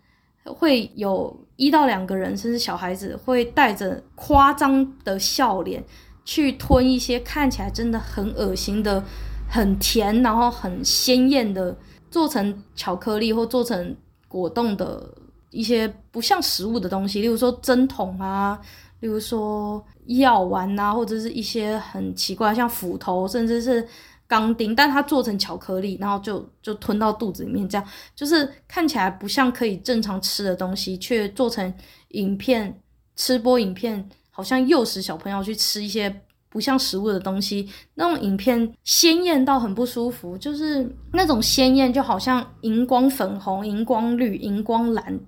[0.45, 5.85] 会有一到两个人，甚至小孩子会带着夸张的笑脸
[6.25, 9.05] 去吞一些看起来真的很恶心的。
[9.51, 11.75] 很甜，然后很鲜艳的，
[12.11, 13.97] 做成巧克力或做成
[14.29, 15.11] 果冻的
[15.49, 18.61] 一些不像食物的东西，例如说针筒啊，
[19.01, 23.87] 例如说药丸啊，或者是一些很奇怪像斧头，甚至是
[24.27, 31.73] 钢钉，但它做成巧克力，然后就就吞到肚子里面，这样就是看起来不像可以正常吃的东西，却做成
[32.09, 32.79] 影片，
[33.17, 36.23] 吃播影片，好像诱使小朋友去吃一些。
[36.51, 45.21] 不像食物的东西，那种影片鲜艳到很不舒服，就是那种鲜艳，就好像荧光粉红、荧光绿、荧光蓝、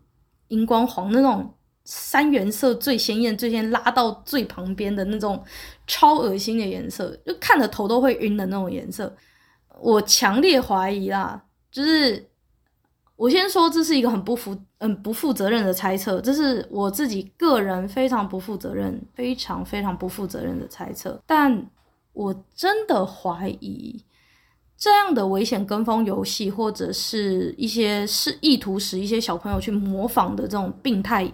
[0.49, 1.53] 荧光黄那种
[1.91, 5.43] 三原色最鲜艳、最先拉到最旁边的那种
[5.87, 9.13] 超恶心的颜色，就看着头都会晕的那种颜色。
[9.81, 12.31] 我强烈怀疑啦，就是。
[13.17, 21.23] 我先说，这是一个很不负、嗯不负责任的猜测，这是我自己个人非常不负责任、非常非常不负责任的猜测。
[21.27, 21.71] 但
[22.15, 24.03] 我真的怀疑，
[24.75, 31.31] 这样的危险跟风游戏，或者是一些是意图使一些小朋友去模仿的这种病态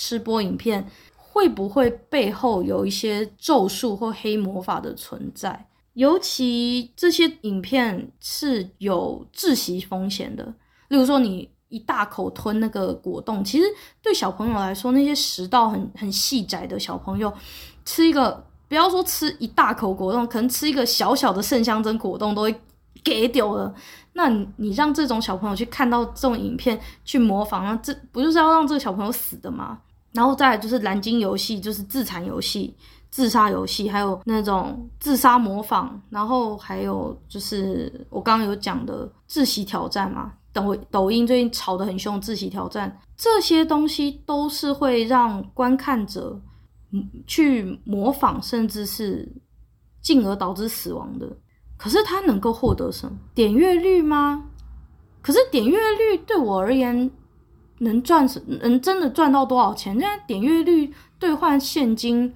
[0.00, 0.82] 吃播影片，
[1.14, 5.68] 会不会背后有一些咒术或黑魔法的存在？
[5.92, 10.42] 尤其这些影片是有窒息风险的。
[10.88, 13.66] 例如说，你一大口吞那个果冻，其实
[14.00, 17.30] 对小朋友来说，那些食道很很细窄的小朋友，
[17.84, 22.54] 吃一个不要说吃一大口果冻，可能吃一个小小的圣香珍果冻都会
[23.04, 23.74] 给丢了。
[24.14, 29.78] 那你你让这种小朋友去看到这种影片去模仿，那这不就是要让这个小朋友死的吗？
[30.12, 32.76] 然后再来就是蓝鲸游戏，就是自残游戏、
[33.10, 40.32] 自杀游戏，还有那种自杀模仿，然后还有就是我刚刚有讲的窒息挑战嘛。
[40.52, 46.36] 抖抖音最近炒得很凶，窒息挑战这些东西都是会让观看者
[47.24, 49.32] 去模仿，甚至是
[50.02, 51.38] 进而导致死亡的。
[51.76, 53.16] 可是他能够获得什么？
[53.32, 54.44] 点阅率吗？
[55.22, 57.08] 可是点阅率对我而言
[57.80, 58.26] 能赚？
[58.46, 59.92] 能真的赚到多少钱？
[60.00, 62.34] 现在点阅率兑换现金，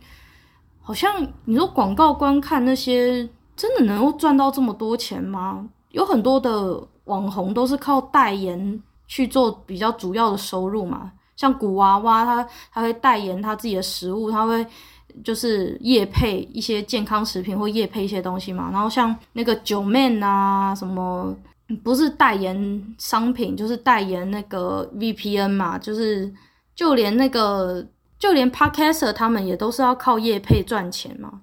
[0.82, 3.26] 好像你说广告观看那些
[3.56, 5.66] 真的能够赚到这么多钱吗？
[5.92, 6.86] 有很多的。
[7.04, 14.66] 网红都是靠代言去做比较主要的收入嘛，像古娃娃他，他会代言他自己的食物，他会
[15.22, 18.70] 就是夜配一些健康食品或夜配一些东西嘛。
[18.72, 21.36] 然后像那个九妹啊，什么
[21.82, 26.32] 不是代言商品，就是代言那个 VPN 嘛，就是
[26.74, 27.86] 就连那个
[28.18, 31.40] 就连 Podcaster 他们也都是要靠业配赚钱嘛。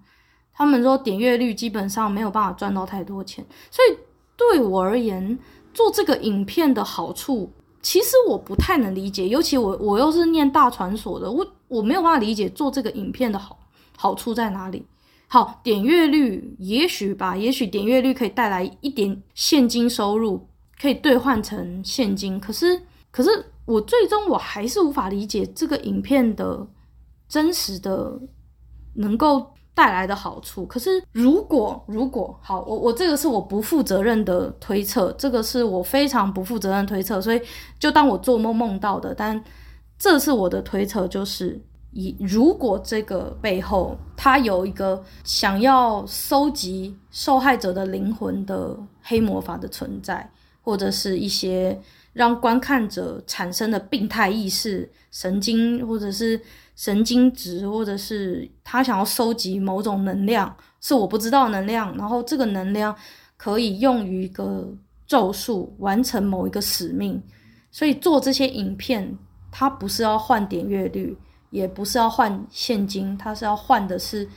[0.54, 3.98] 他们说点阅率基本上没有办法赚到太多钱，所以。
[4.38, 5.38] 对我而言，
[5.72, 9.28] 做这个影片的好处，其实我不太能理解。
[9.28, 13.60] 尤其我我又是念大传所的，我我没有办法理解做这个影片的好
[13.96, 14.84] 好处在哪里。
[15.32, 20.46] 好，点阅率也许吧，也许点阅率可以带来一点现金收入，
[20.78, 22.38] 可以兑换成现金。
[22.38, 22.82] 可是，
[23.12, 23.30] 可是
[23.64, 26.68] 我最终我还是无法理解这个影片的
[27.30, 28.20] 真实的
[28.96, 29.54] 能够。
[29.74, 37.42] 带来的好处，可是如果如果好，我我这个是我不负责任的推测，这个是我非常不负责任推测，所以
[37.80, 39.16] 就当我做梦梦到的。
[39.16, 39.42] 但
[39.98, 41.60] 这是我的推测，就是
[41.92, 50.32] 以如果这个背后他有一个想要收集受害者的灵魂的黑魔法的存在，
[50.62, 51.80] 或者是一些
[52.14, 56.40] 让观看者产生的病态意识、神经或者是
[56.76, 62.96] 神经质，或者是他想要收集某种能量，是我不知道能量，然后这个能量
[63.38, 64.74] 可以用于一个
[65.06, 67.22] 咒术，完成某一个使命。
[67.70, 69.18] 所以做这些影片，
[69.52, 71.18] 它不是要换点阅率，
[71.52, 74.28] 也不是要换现金，他是要换的是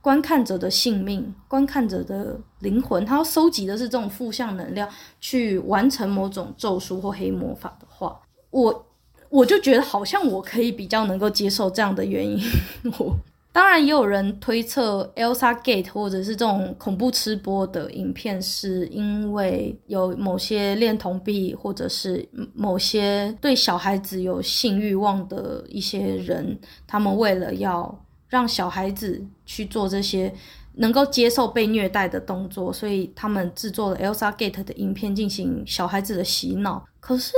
[0.00, 3.04] 观看者的性命、观看者的灵魂。
[3.04, 4.88] 他要收集的是这种负向能量，
[5.20, 8.86] 去完成某种咒术或黑魔法的话，我
[9.28, 12.38] 我就觉得好像我可以比较能够接受这样的原因。
[12.98, 13.16] 我。
[13.52, 30.32] 当然，也有人推测 Elsa Gate 或者是这种恐怖吃播的影片，是因为有某些恋童癖，或者是某些对小孩子有性欲望的一些人，他们为了要让小孩子去做这些
[30.74, 36.86] 能够接受被虐待的动作，所以他们制作了 Elsa Gate 的影片进行小孩子的洗脑。
[37.00, 37.32] 可是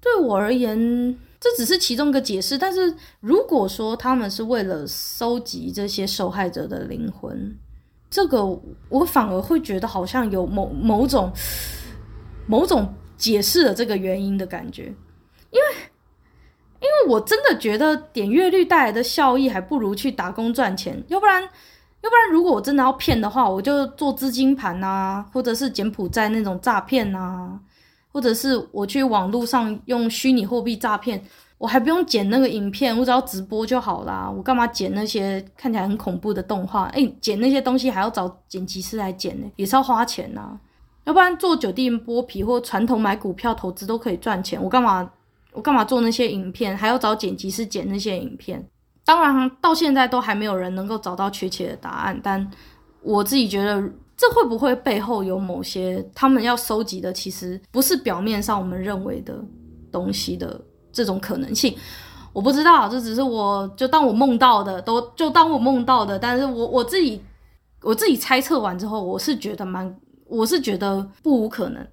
[0.00, 1.14] 对我而言，
[1.46, 7.56] 这只是其中一个解释，但是如果说他们是为了收集这些受害者的灵魂，
[8.10, 8.44] 这个
[8.88, 11.32] 我反而会觉得好像有某某种
[12.46, 14.86] 某种解释了这个原因的感觉，
[15.50, 15.66] 因为
[16.80, 27.60] 因为我真的觉得点阅率带来的效益还不如去打工赚钱，要不然要不然如果我真的要骗的话，我就做资金盘啊，或者是柬埔寨那种诈骗啊。
[28.16, 31.22] 或者是我去网络上用虚拟货币诈骗，
[31.58, 34.32] 我还不用剪那个影片，我只要直播就好啦。
[34.34, 36.84] 我干嘛剪那些看起来很恐怖的动画？
[36.84, 40.58] 哎、欸，剪那些东西还要找剪辑师来剪呢，也是要花钱呐。
[41.04, 45.10] 要不然做酒店剥皮或传统买股票投资都可以赚钱，我干嘛
[45.52, 48.66] 我干嘛做那些影片，还要找剪辑师剪那些影片？
[49.04, 52.50] 当然，到现在都还没有人能够找到确切的答案，但
[53.02, 53.84] 我自己觉得。
[54.16, 59.38] 这会不会背后有某些他们要收集的，其实不是表面上我们认为的
[59.92, 60.60] 东西的
[60.90, 61.76] 这种可能性？
[62.32, 66.18] 我不知道，这只是我就当我梦到的，都就当我梦到的。
[66.18, 67.20] 但是我我自己
[67.82, 69.94] 我自己猜测完之后，我是觉得蛮，
[70.26, 71.86] 我是觉得不无可能，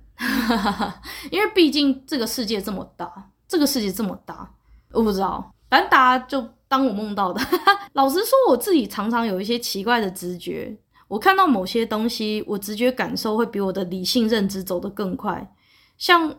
[1.31, 4.49] 因为毕竟这个世界这么大，这个世界这么大，
[4.91, 7.41] 我不知道，反正大家就当我梦到的。
[7.93, 10.77] 老实说，我自己常常有一些奇怪的直觉。
[11.13, 15.47] 我看到某些东西，我直觉感受会比我的理性认知走得更快。
[15.95, 16.35] 像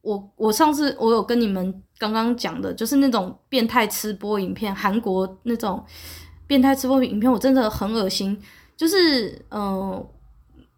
[0.00, 5.84] 我，我上次我有跟你们刚刚讲的，就是那种变态吃播影片，韩国那种
[6.46, 8.40] 变态吃播影片，我真的很恶心。
[8.78, 10.02] 就是，嗯、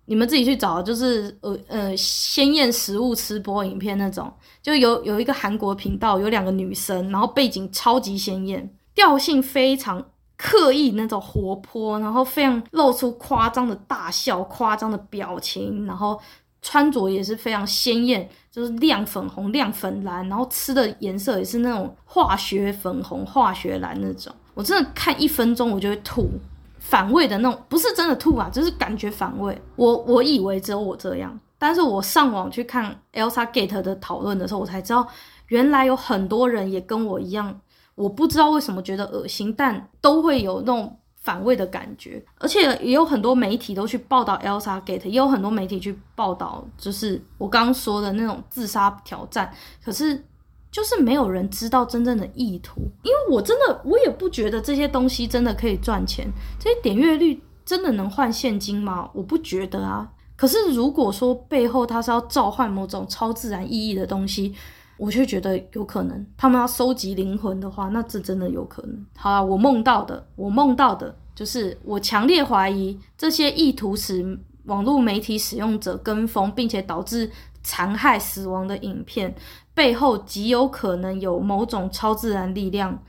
[0.07, 4.29] 你们自己去找，就是呃呃鲜艳食物吃播影片那种，
[4.61, 10.05] 就有有一个韩国频道，有两个女生，然后背景超级鲜艳，调性非常。
[10.43, 16.19] 刻意那种活泼，然后非常露出夸张的大笑、夸张的表情，然后
[16.63, 24.33] 穿着也是非常鲜艳，就是亮粉红、亮粉蓝，然后吃的颜色也是那种化学粉红、化学蓝那种。
[24.55, 26.31] 我真的看一分钟我就会吐，
[26.79, 29.61] 反胃的那种，不是真的吐啊，就是感觉反胃。
[29.77, 35.07] 我我以为只有我这样，但是我上网去看 Elsa Gate 的讨论的时候，我才知道
[35.49, 37.61] 原来有很多人也跟我一样。
[38.01, 49.53] 我不知道为什么觉得恶心，但都会有那种反胃的感觉，而且也有很多媒体都去报道 Elsa Gate，也有很多媒体去报道，就是我刚刚说的那种自杀挑战。
[49.85, 50.25] 可是
[50.73, 56.27] 就是没有人知道真正的意图，因为我真的我也不觉得这些东西真的可以赚钱，
[56.59, 59.11] 这些点阅率真的能换现金吗？
[59.13, 60.11] 我不觉得啊。
[60.37, 64.55] 可是如果说背后它是要召唤某种超自然意义的东西。
[65.01, 69.07] 我却觉得有可能，他们要收集灵魂的话，那这真的有可能。
[69.17, 77.31] 好啊，我梦到的，我梦到的就是，我强烈怀疑这些意图使网络媒体使用者跟风，并且导致
[77.63, 79.35] 残害死亡的影片
[79.73, 83.03] 背后，极有可能有某种超自然力量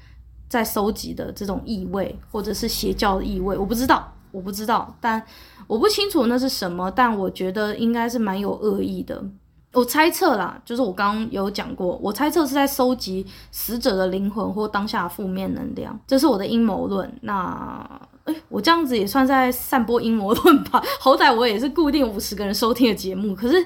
[0.48, 3.58] 在收集的这种意味，或者是邪教的意味。
[3.58, 5.22] 我不知道，我不知道，但
[5.68, 9.22] 我不清楚那是什么，但我觉得应该是蛮有恶意的。
[9.74, 17.10] 我猜测啦，就是我刚刚有讲过，我猜测是在收集死者的灵魂或当下的负面能量，这是我的阴谋论。
[17.22, 20.84] 那，诶，我这样子也算在散播阴谋论吧？
[21.00, 23.34] 好歹我也是固定五十个人收听的节目。
[23.34, 23.66] 可是，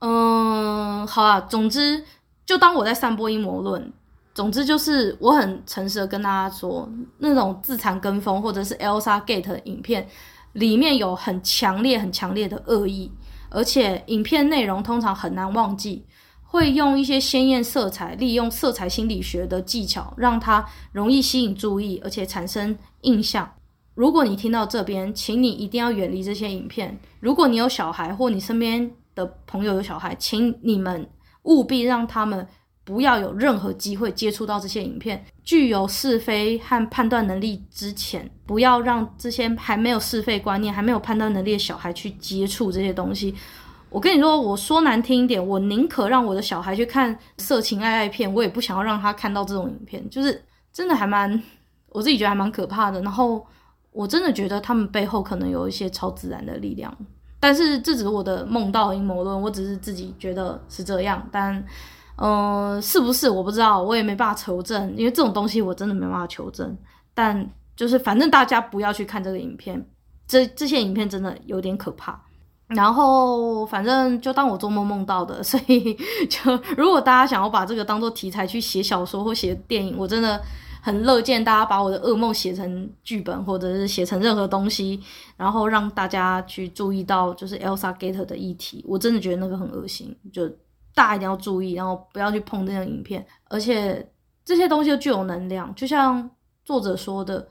[0.00, 2.02] 嗯，好啦，总之
[2.46, 3.92] 就当我在散播阴谋论。
[4.34, 6.88] 总之就是我很诚实的跟大家说，
[7.18, 10.08] 那种自残跟风或者是 Elsa Gate 的影片
[10.54, 13.12] 里面有很强烈、很强烈的恶意。
[13.54, 16.04] 而且影片内容通常很难忘记，
[16.42, 23.48] 会用一些鲜艳色彩，利用色彩心理学的技巧，让它容易吸引注意，而且产生印象。
[23.94, 26.98] 如果你听到这边，请你一定要远离这些影片。
[27.20, 31.08] 如果你有小孩或你身边的朋友有小孩，请你们
[31.44, 32.46] 务必让他们
[32.84, 35.24] 不要有任何机会接触到这些影片。
[35.42, 43.34] 具有是非和判断能力之前，不要让这些还没有是非观念、还没有判断能力的小孩去接触这些东西。
[43.90, 50.08] 我跟你说，我说难听一点，我宁可让我的小孩去看色情爱爱片，我也不想要让他看到这种影片。
[50.10, 51.40] 就是真的还蛮，
[51.90, 53.00] 我自己觉得还蛮可怕的。
[53.02, 53.46] 然后
[53.92, 56.92] 我真的觉得他们背后可能有一些超自然的力量。
[57.38, 61.62] 但是这只是我的梦到阴谋论，我只是自己觉得是这样，但，
[62.16, 66.76] 呃，是不是我不知道，我也没办法求证，因为这种东西我真的没办法求证。
[67.14, 69.84] 但就是反正大家不要去看这个影片，
[70.26, 72.20] 这这些影片真的有点可怕。
[72.68, 75.96] 然后反正就当我做梦梦到的， 所以
[76.28, 80.40] 就如果大家想要把这个当做题材去写小说或写电影，我真的。
[80.84, 85.00] 很乐见大家把我的噩梦写成剧本，或者是写成任何东西，
[85.34, 88.84] 然后让大家去注意到就是 Elsa Gate 的议题。
[88.86, 90.46] 我真的觉得那个很恶心，就
[90.94, 93.24] 大家一定要注意，然后不要去碰这样影片。
[93.48, 94.08] 而且
[94.44, 96.30] 这些东西都具有能量，就像
[96.64, 97.46] 作者说的，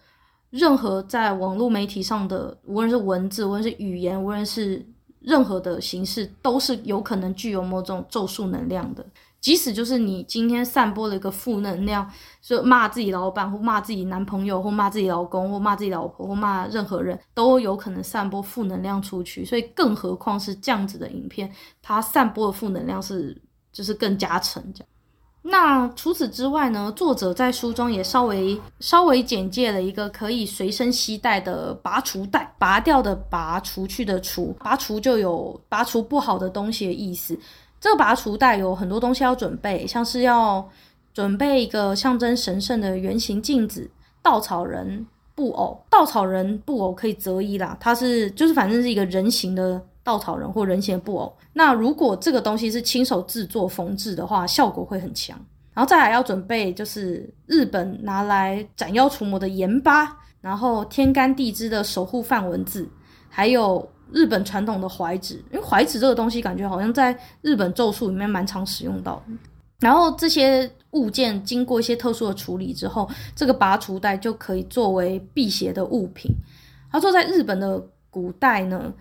[0.50, 4.86] 任何在网络媒体上的，无论是文字，无论是语言，无论是
[5.20, 9.06] 任何的形式，都是有可能具有某种咒术能量的。
[9.44, 12.10] 即使就是你今天散播了一个负能量，
[12.42, 23.38] 就骂自己老板或骂自己男朋友或骂自己老公或骂自己老婆或骂任何人都有可能散播负能量出去，所以更何况是这样子的影片，它散播的负能量是
[23.74, 24.88] 就是更加成这样。
[25.46, 37.38] 那除此之外呢，作者在书中也稍微稍微简介了一个可以随身携带的拔除袋，拔掉的拔，除去的除，拔除就有拔除不好的东西的意思。
[37.84, 40.66] 这个拔除袋有很多东西要准备，像是要
[41.14, 45.06] 准备一个象征神圣的圆形镜子、稻草人
[45.36, 45.78] 布偶。
[45.90, 51.36] 稻草人布偶可以择一啦，它是就是反正是一个人形的稻草人或人形的布偶。
[51.52, 55.38] 那如果这个东西是亲手制作缝制的话，效果会很强。
[55.74, 62.90] 然后再来要准备就是日本拿来斩妖除魔的盐巴，然后天干地支的守护梵文字，
[63.28, 63.86] 还有。
[64.14, 69.22] 日本传统的怀纸，因为怀纸这个东西感觉好像在日本咒术里面蛮常使用到。
[69.80, 76.32] 然后这些物件经过一些特殊的处理之后，这个拔除袋就可以作为辟邪的物品。
[76.90, 78.94] 他说，在日本的古代呢，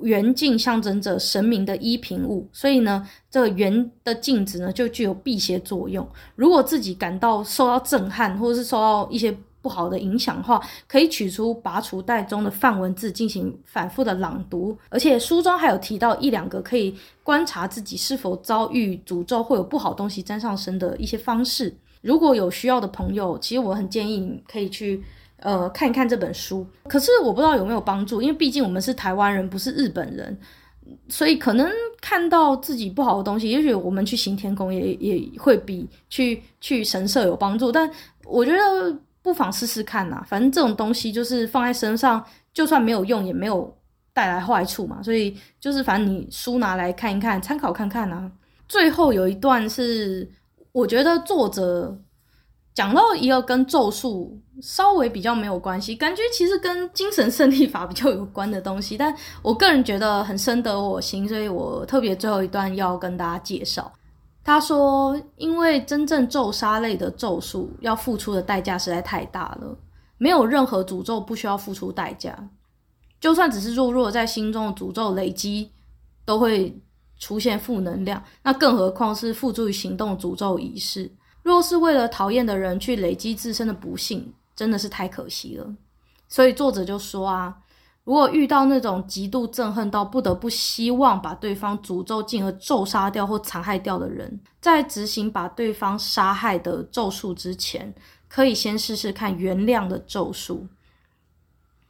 [0.00, 6.08] 圆镜象征着神明的依凭物，所以呢，这个圆的镜子呢就具有辟邪作用。
[6.34, 21.74] 如果自己感到受到震撼，或者是受到一些不好的影响的话，可以取出拔除袋中的梵文字进行反复的朗读，而且书中还有提到一两个可以观察自己是否遭遇诅咒或有不好东西沾上身的一些方式。
[22.02, 25.02] 如果有需要的朋友，其实我很建议你可以去
[25.38, 26.66] 呃看一看这本书。
[26.86, 30.38] 可是我不知道有没有帮助，因为毕竟我们是台湾人，不是日本人，
[31.08, 31.66] 所以可能
[32.02, 37.72] 看到自己不好的东西，也许我们去行天宫也也会比去去神社有帮助。
[37.72, 37.90] 但
[38.26, 38.94] 我觉得。
[39.24, 42.22] 不妨试试看呐，反正这种东西就是放在身上，
[42.52, 43.74] 就算没有用，也没有
[44.12, 45.02] 带来坏处嘛。
[45.02, 48.30] 所以就是，反正你书拿来看一看，参考看看呐。
[48.68, 50.30] 最后有一段是，
[50.72, 51.98] 我觉得作者
[52.74, 63.90] 讲到一个跟咒术稍微比较没有关系，感觉其实跟精神胜利法比较有关的东西，但我个人觉得很深得我心，所以我特别最后一段要跟大家介绍。
[64.44, 69.74] 他说：“因为真正咒杀类的咒术要付出的代价实在太大了，
[70.18, 72.50] 没有任何诅咒不需要付出代价。
[73.18, 75.72] 就算只是弱弱在心中的诅咒累积，
[76.26, 76.78] 都会
[77.18, 78.22] 出现负能量。
[78.42, 81.10] 那更何况是付诸于行动的诅咒仪式。
[81.42, 85.74] 若是为了讨厌的人去累积自身的不幸，真的是太可惜了。
[86.28, 87.56] 所以作者就说啊。”
[88.04, 97.94] 如果遇到那种极度憎恨到不得不希望把对方诅咒，进而咒杀掉或残害掉的人，在执行把对方杀害的咒术之前，
[98.28, 100.66] 可以先试试看原谅的咒术。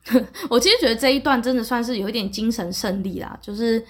[0.49, 3.85] 我其实觉得这一段真的算是有一点精神胜利啦，就是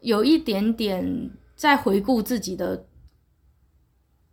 [0.00, 2.84] 有一点点在回顾自己的，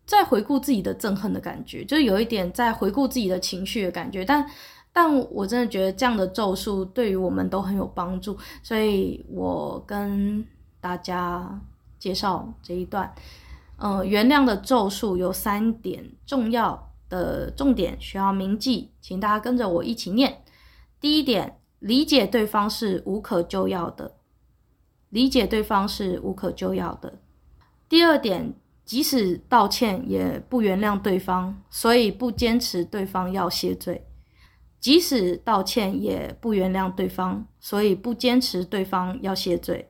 [0.07, 4.49] 在回顾自己的憎恨的感觉，就是有一点在回顾自己的情绪的感觉，但。
[4.91, 10.45] 但我真的觉得这样的咒术对于我们都很有帮助，所以我跟
[10.81, 11.61] 大家
[11.97, 13.13] 介绍这一段。
[13.77, 20.43] 呃，原谅的咒术有三点重要的重点需要铭记，请大家跟着我一起念。
[20.99, 24.17] 第一点，理解对方是无可救药的，
[25.07, 27.19] 理解对方是无可救药的。
[27.87, 34.05] 第二点，即使道歉也不原谅对方，所以不坚持对方要谢罪。
[34.79, 39.89] 即使道歉也不原谅对方，所以不坚持对方要谢罪。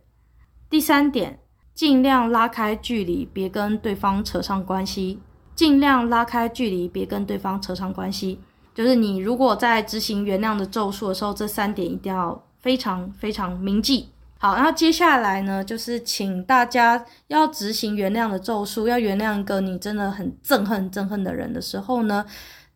[0.69, 1.39] 第三点，
[1.73, 5.19] 尽量拉开距离，别跟对方扯上关系。
[5.55, 8.39] 尽量拉开距离，别跟对方扯上关系。
[8.73, 14.07] 就是你如果在执行原谅的咒术的时候，这三点一定要非常非常铭记。
[14.37, 22.25] 好，然后接下来呢，就是请大家要执行原谅的咒术，要原谅一个你真的很憎恨、憎恨的人的时候呢，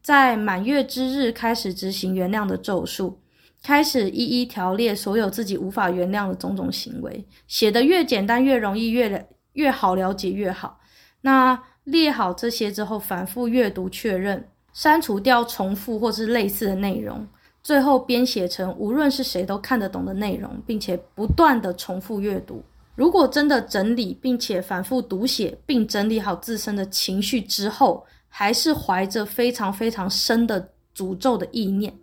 [0.04, 3.18] 在满月之日开始执行原谅的咒术，
[3.64, 10.78] 开始一一条列所有自己无法原谅的种种行为，写得越简单越容易，越越好了解越好。
[11.22, 17.26] 那列好这些之后，反复阅读确认，删除掉重复或是类似的内容。
[17.62, 22.62] 最后编写成无论是谁都看得懂的内容，并且不断的重复阅读。
[22.96, 31.94] 如果真的整理并且反复读写，并整理好自身的情绪之后，还是怀着非常非常深的诅咒的意念，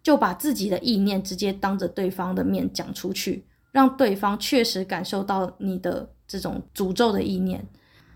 [0.00, 7.66] 就把自己的意念直接当着对方的面讲出去，让对方确实感受到你的这种诅咒的意念。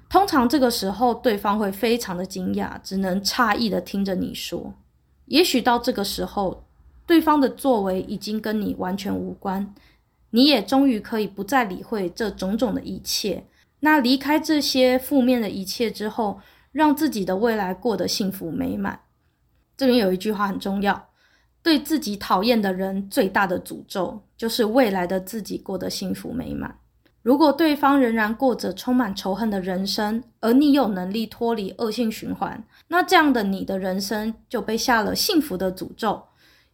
[0.08, 4.72] 通常这个时候，对方会非常的惊讶，只能诧异的听着你说。
[5.26, 6.64] 也许到这个时候，
[7.04, 9.74] 对方的作为已经跟你完全无关，
[10.30, 13.44] 你也终于可以不再理会这种种的一切。
[13.80, 16.38] 那离开这些负面的一切之后，
[16.74, 18.98] 让自己的未来过得幸福美满。
[19.76, 21.10] 这边有一句话很重要：
[21.62, 26.76] 对自己讨厌的人最大的诅咒，就是未来的自己过得幸福美满。
[27.22, 36.22] 如果对方仍然过着充满仇恨的人生，而你有能力脱离恶性循环，那这样的你的人生就被下了幸福的诅咒，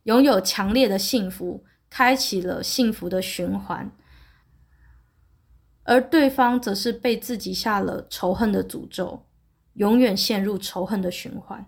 [0.05, 3.93] 拥有强烈的幸福，开启了幸福的循环。
[5.85, 9.27] 而对方则是被自己下了仇恨的诅咒，
[9.81, 11.65] 永远陷入仇恨的循环。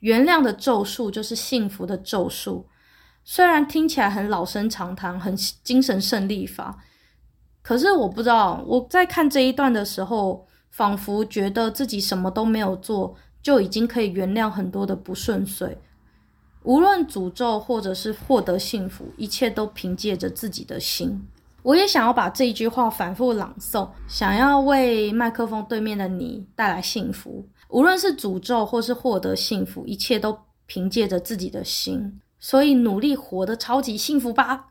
[0.00, 2.66] 原谅的咒术就是幸福的咒术，
[3.22, 6.82] 虽然听起来很老生常谈，很精神胜利法。
[7.62, 15.78] 可是我不知道，我在看这一段的时候，仿佛觉得自己什么都没有做，就已经可以原谅很多的不顺遂。
[16.64, 21.28] 无论诅咒或者是获得幸福，一切都凭借着自己的心。
[21.62, 27.46] 我也想要把这一句话反复朗诵，想要为麦克风对面的你带来幸福。
[27.68, 30.36] 无论是诅咒或是获得幸福，一切都
[30.66, 32.20] 凭借着自己的心。
[32.38, 34.66] 所以努力活得超级幸福吧。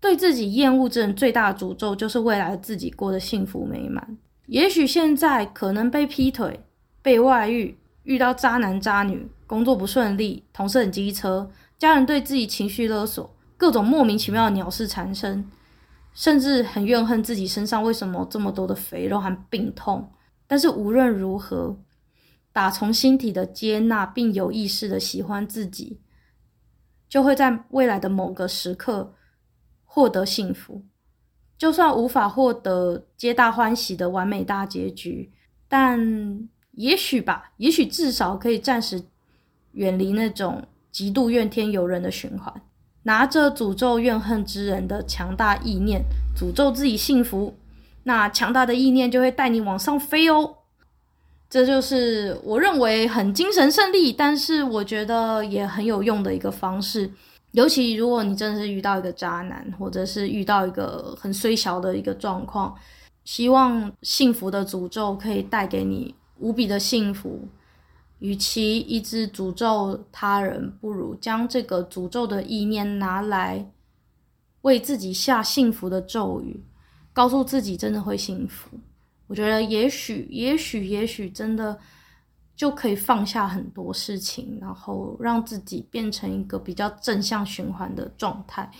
[0.00, 4.18] 对自己厌恶之人最大的诅咒，就是未来自己过得幸福美满。
[4.46, 6.58] 也许现在可能被劈腿、
[7.00, 11.48] 被外遇、遇到渣男渣女、工作不顺利、同事很机车、
[11.78, 15.48] 家人对自己情绪勒索、各种莫名其妙的鸟事缠身，
[16.14, 20.12] 甚至很怨恨自己身上为什么这么多的肥肉和病痛。
[20.46, 21.78] 但是无论如何，
[22.52, 26.00] 打从心底的接纳并有意识的喜欢自己，
[27.08, 29.14] 就会在未来的某个时刻。
[29.94, 30.82] 获得幸福，
[31.58, 35.30] 就算无法获得皆大欢喜的完美大结局，
[35.68, 39.04] 但也许吧，也许至少可以暂时
[39.72, 42.62] 远离那种极度怨天尤人的循环。
[43.04, 46.04] 拿着诅咒怨恨之人的强大意念，
[46.36, 47.54] 诅咒自己幸福，
[48.04, 50.56] 那强大的意念就会带你往上飞哦。
[51.50, 57.10] 这就是我认为很精神胜利，但是我觉得也很有用的一个方式。
[57.50, 62.74] 尤其如果你真的是遇到一个渣男，或者是遇到一个很衰小的一个状况，
[63.24, 67.46] 希望幸福的诅咒可以带给你无比的幸福。
[68.22, 73.70] 与其一直诅咒他人，不如将这个诅咒的意念拿来
[74.62, 76.64] 为自己下幸福的咒语，
[77.12, 78.78] 告诉自己真的会幸福。
[79.26, 81.78] 我觉得也许，也许，也许真的。
[82.54, 88.70] 就可以放下很多事情，然后让自己变成一个比较正向循环的状态。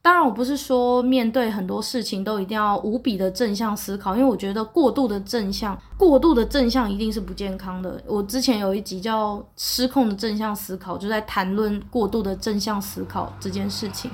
[0.00, 8.02] 当然，我不是说面对很多事情都一定要无比的正向思考，因为我觉得过度的正向、过度的正向一定是不健康的。
[8.06, 14.10] 我之前有一集叫《失控的正向思考》，就在谈论过度的正向思考这件事情。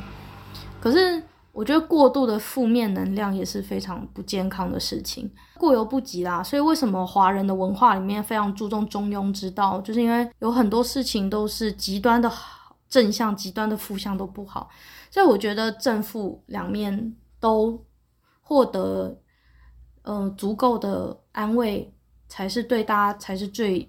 [0.80, 1.22] 可是，
[1.53, 6.43] 我觉得过度的负面能量也是非常不健康的事情，过犹不及啦。
[6.43, 12.28] 所以为什么华人的文化里面非常注重中庸之道，就是因为有很多事情都是极端的
[12.89, 14.68] 正向，极端的负向都不好。
[15.15, 17.87] 所以我觉得正负两面都
[18.41, 19.17] 获得，
[20.03, 21.95] 呃，足够的安慰，
[22.27, 23.89] 才是对大家才是最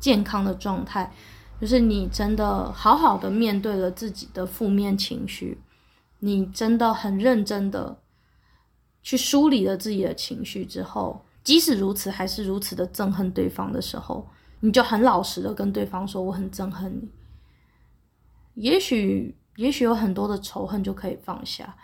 [0.00, 1.08] 健康的状态。
[1.60, 5.56] 就是你真的好好的面对了自己的负面情绪。
[6.18, 7.96] 你真的很认真的
[9.04, 14.26] 去梳理了自己的情绪之后，即使如此，还是如此的憎恨对方的时候，
[14.58, 17.08] 你就很老实的跟对方说：“我很憎恨你。”
[18.60, 21.74] 也许，也许有很多的仇恨就可以放下，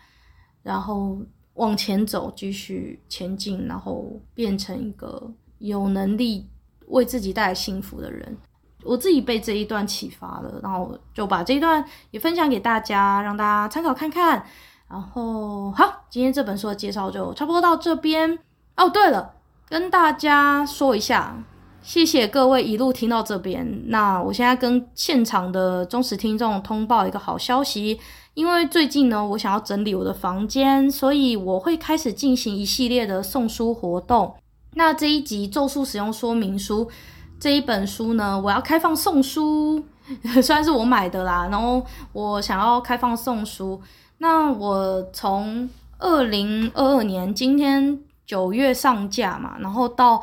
[0.62, 1.18] 然后
[1.54, 6.46] 往前走，继续前进，然后变成一个有能力
[6.88, 8.36] 为自己带来幸福的人。
[8.84, 14.44] 我自己被这一段启发了，然后就把这一段也分享给大家，让大家参考看看。
[14.88, 18.38] 然后好，今天这本书的介绍就差不多到这边。
[18.76, 19.34] 哦，对了，
[19.68, 21.36] 跟大家说一下，
[21.82, 23.82] 谢谢各位一路听到这边。
[23.88, 27.98] 那我现在跟现场的忠实听众通报一个好消息，
[28.34, 34.32] 因为最近呢，我想要整理我的房间，所以我会开始进行一系列的送书活动。
[34.74, 36.88] 那这一集咒术使用说明书。
[37.40, 39.82] 这一本书呢，我要开放送书，
[40.40, 43.80] 虽然是我买的啦，然后我想要开放送书。
[44.18, 45.68] 那我从
[45.98, 50.22] 二零二二年今天九月上架嘛，然后到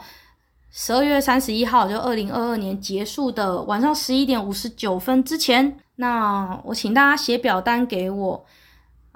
[0.72, 8.46] 十二月三十一号，就二零二二年结束的晚上十一点五十九分之前，那我请大家写表单给我，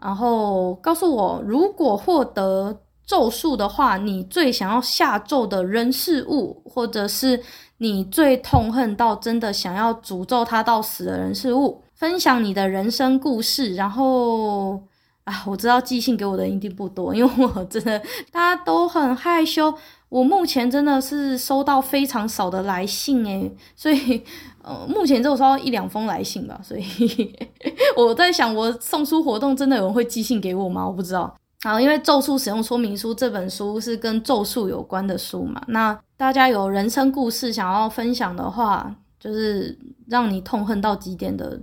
[0.01, 7.41] 然后告诉我，如果获得咒术的话，你最想要下咒的人事物，或者是。
[7.79, 13.75] 你最痛恨到真的想要诅咒他到死的人事物，分享你的人生故事。
[13.75, 14.81] 然后
[15.25, 17.99] 啊，我知道寄信给我的人一定 不多，因为我真的
[18.31, 19.73] 大家都很害羞。
[20.13, 24.21] 我目前真的是收到非常少的来信诶，所以
[24.61, 26.61] 呃，目前只有收到一两封来信吧。
[26.63, 27.35] 所以
[27.97, 30.87] 我在想，我送书活动真的有人会寄信给我吗？
[30.87, 31.35] 我不知道。
[31.63, 39.75] 好，因为咒术使用说明书这本书是跟咒术有关的书嘛，那大家有人生故事想要分享的话，就是
[40.07, 41.59] 让你痛恨到极点的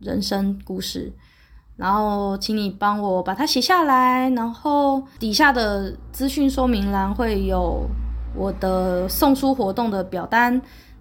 [0.00, 1.10] 人生故事，
[1.76, 7.88] 然后请你帮我把它写下来，然后底下的资讯说明栏会有
[8.36, 10.52] 我的送书活动的表单，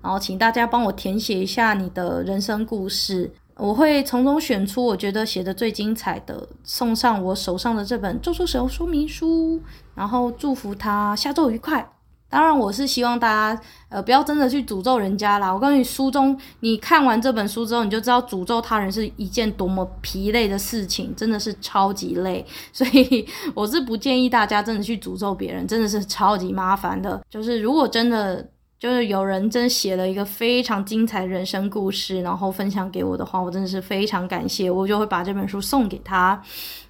[0.02, 3.32] 然后请大家帮我填写一下你的人生故事。
[3.56, 9.62] 我会从中选出我觉得写的最精彩的，送上我手上的这本咒术使用说明书，
[9.94, 11.88] 然后祝福他下咒愉快。
[12.34, 15.54] 当然，我是希望大家呃不要真的去诅咒人家啦。
[15.54, 22.44] 我告诉你，书中你看完这本书之后，你就知道诅咒他人是一件多么疲累的事情，真的是超级累。
[22.74, 23.24] 所以
[23.54, 27.22] 我是不建议大家真的去诅咒别人，真的是超级麻烦的。
[27.30, 28.50] 就是如果真的。
[28.80, 36.44] 就是有人真写了一个非常精彩的人生故事，然后分享给我的话，我真的是非常感谢，我就会把这本书送给他。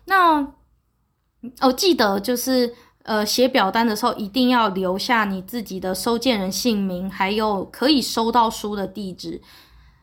[0.05, 0.43] 那
[1.61, 2.73] 我记得就是
[3.03, 9.41] 呃写表单的时候，一定要留下你自己的收件人姓名，还有可以收到书的地址，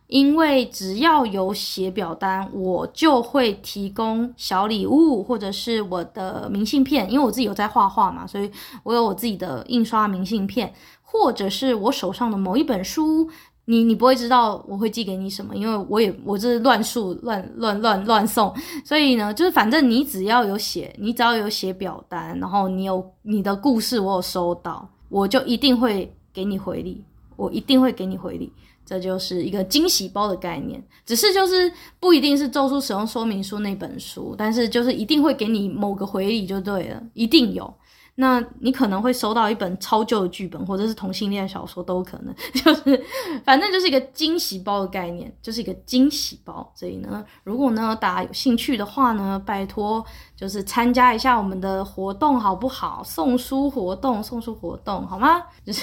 [0.06, 8.50] 因为只要有写表单，我就会提供小礼物或者是我的明信片，因为我自己有在画画嘛，所以
[8.82, 10.72] 我有我自己的印刷明信片。
[11.12, 13.28] 或者是我手上的某一本书，
[13.70, 18.52] 你你不会知道我会寄给你什么，因为我也我这是乱数乱乱乱乱送，
[18.84, 27.00] 所以呢，就是反正你只要有写，你只要有写表单，然后你有你的故事，我有收到，我就一定会给你回礼，
[27.36, 28.52] 我一定会给你回礼，
[28.84, 37.72] 这就是一个惊喜包的概念，只是就是不一定是咒术使用说明书那本书，但是就是一定会给你某个回礼就对了，一定有。
[38.20, 43.02] 那你可能会收到一本超旧的剧本，或者是同性恋小说都可能， 就是
[43.46, 46.70] 反正就是一个惊喜包的概念，就是一个惊喜包。
[46.74, 50.04] 所以呢，如果呢大家有兴趣的话呢，拜托
[50.36, 53.02] 就是参加一下我们的活动好不好？
[53.02, 55.42] 送书活动，送书活动好吗？
[55.64, 55.82] 就是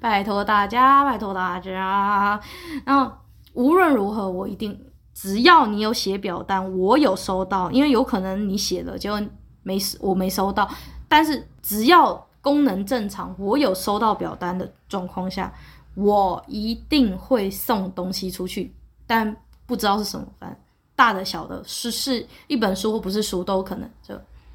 [0.00, 2.40] 拜托大家，拜托大家。
[2.86, 3.12] 然后
[3.52, 4.80] 无论如何，我一定
[5.12, 9.20] 只要你有写表单，我有收到，因为有可能你写了，结果
[9.62, 10.66] 没我没收到。
[11.08, 15.52] 但是只要功能正常，我有收到表单的状况下，
[15.94, 18.72] 我一定会送东西出去，
[19.06, 19.36] 但
[19.66, 20.58] 不知道是什么，反正
[20.94, 24.14] 大的小的，是是一本书或不是书都有可能，就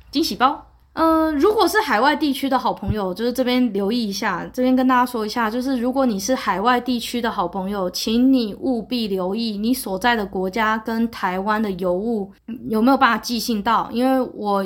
[0.09, 0.65] 惊喜包。
[0.93, 12.31] 嗯、如果是海外地区的好朋友，就是这边留意一下，这边跟大家说一下，就是如果你是海外地区的好朋友，请你务必留意你所在的国家跟台湾的邮物
[12.69, 14.65] 有没有办法寄信到，因为我。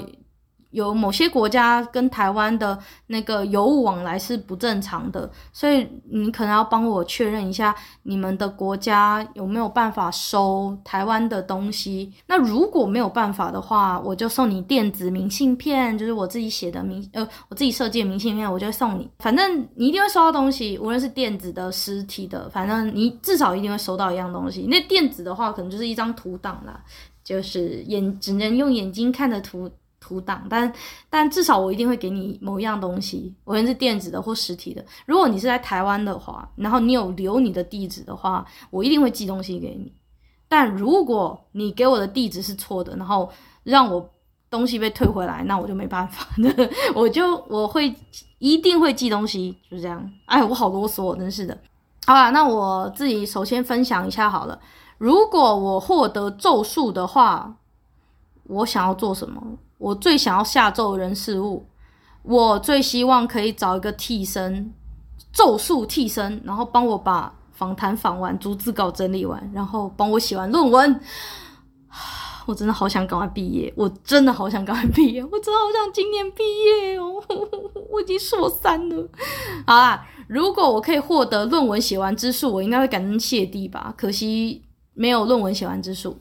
[0.75, 7.73] 有某些国家跟台湾的那个邮物往来是不正常的，所以你可能要帮我确认一下
[8.03, 12.11] 你们的国家有没有办法收台湾的东西。
[12.27, 19.09] 那如果没有办法的话，我就送你电子明信片，就是我自己写的明呃我自己设计的明信片，我就会送你。
[19.19, 24.67] 反正你一定会收到东西，无论是电子的、实体的，反正你至少一定会收到一样东西。
[24.69, 26.83] 那电子的话，可能就是一张图档啦，
[27.23, 29.71] 就是眼只能用眼睛看的图。
[30.05, 30.71] 图档，但
[31.09, 34.85] 但至少我一定会给你某一样东西，无论是电子的或实体的。
[35.07, 39.91] 如果你是在台湾的话，然后你有留你的地址的话，我一定会寄东西给你。
[40.47, 43.27] 但如果你给我的地址是错的，然后
[43.63, 44.07] 让我
[44.47, 46.27] 东西被退回来，那我就没办法，
[46.93, 47.91] 我就我会
[48.37, 50.07] 一定会寄东西，就是这样。
[50.25, 51.57] 哎，我好啰嗦，真是的。
[52.05, 54.59] 好吧，那我自己首先分享一下好了。
[54.99, 57.57] 如果我获得咒术的话，
[58.43, 59.41] 我想要做什么？
[59.77, 61.67] 我最想要下咒人事物，
[62.23, 64.73] 我最希望可以找一个替身，
[65.33, 70.99] 咒术替身，然后帮我把访谈访完，逐字稿整理完，然后帮我写完论文。
[72.45, 77.21] 我真的好想赶快毕业，我真的好想赶快毕业，我真的好想今年毕业哦！
[77.89, 79.09] 我已经硕三了。
[79.65, 83.91] 好啦，如果我可以获得论文写完之术，我应该会感恩谢地吧。
[83.97, 84.63] 可惜
[84.93, 86.15] 没有论文写完之术，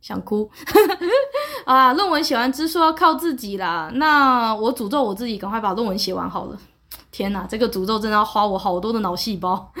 [0.00, 0.50] 想哭。
[1.66, 3.90] 啊，论文写完之术要靠自己啦。
[3.94, 6.56] 那我诅咒我自己，赶快把论文写完好了。
[7.10, 9.72] 天哪，这个诅咒真的要花我好多的脑细胞。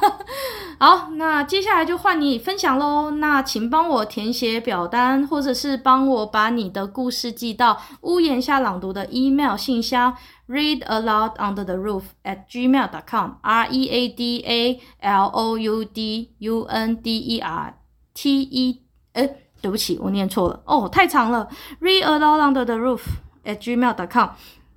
[0.80, 3.10] 好，那接下来就换你分享喽。
[3.10, 10.16] 那请帮我填写表单，或者是帮我把你的故事寄到屋檐下朗读的 email 信箱
[10.48, 13.32] ，read aloud under the roof at gmail dot com。
[13.42, 17.74] R E A D A L O U D U N D E R
[18.14, 18.82] T E。
[19.14, 19.34] 哎，
[19.66, 21.48] 对不起，我念错了哦，太长了。
[21.80, 23.00] read aloud under the roof
[23.44, 24.28] at gmail dot com。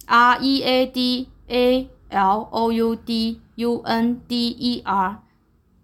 [0.07, 5.17] R E A D A L O U D U N D E R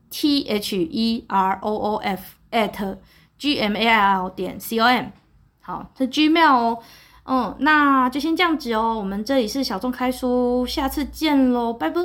[0.09, 2.97] T H E R O O F at
[3.37, 5.09] G M A I L 点 C O M。
[5.61, 6.79] 好，是 Gmail 哦。
[7.25, 8.95] 嗯，那就先这样子哦。
[8.97, 12.01] 我们这里是小众开书，下次见喽，拜拜。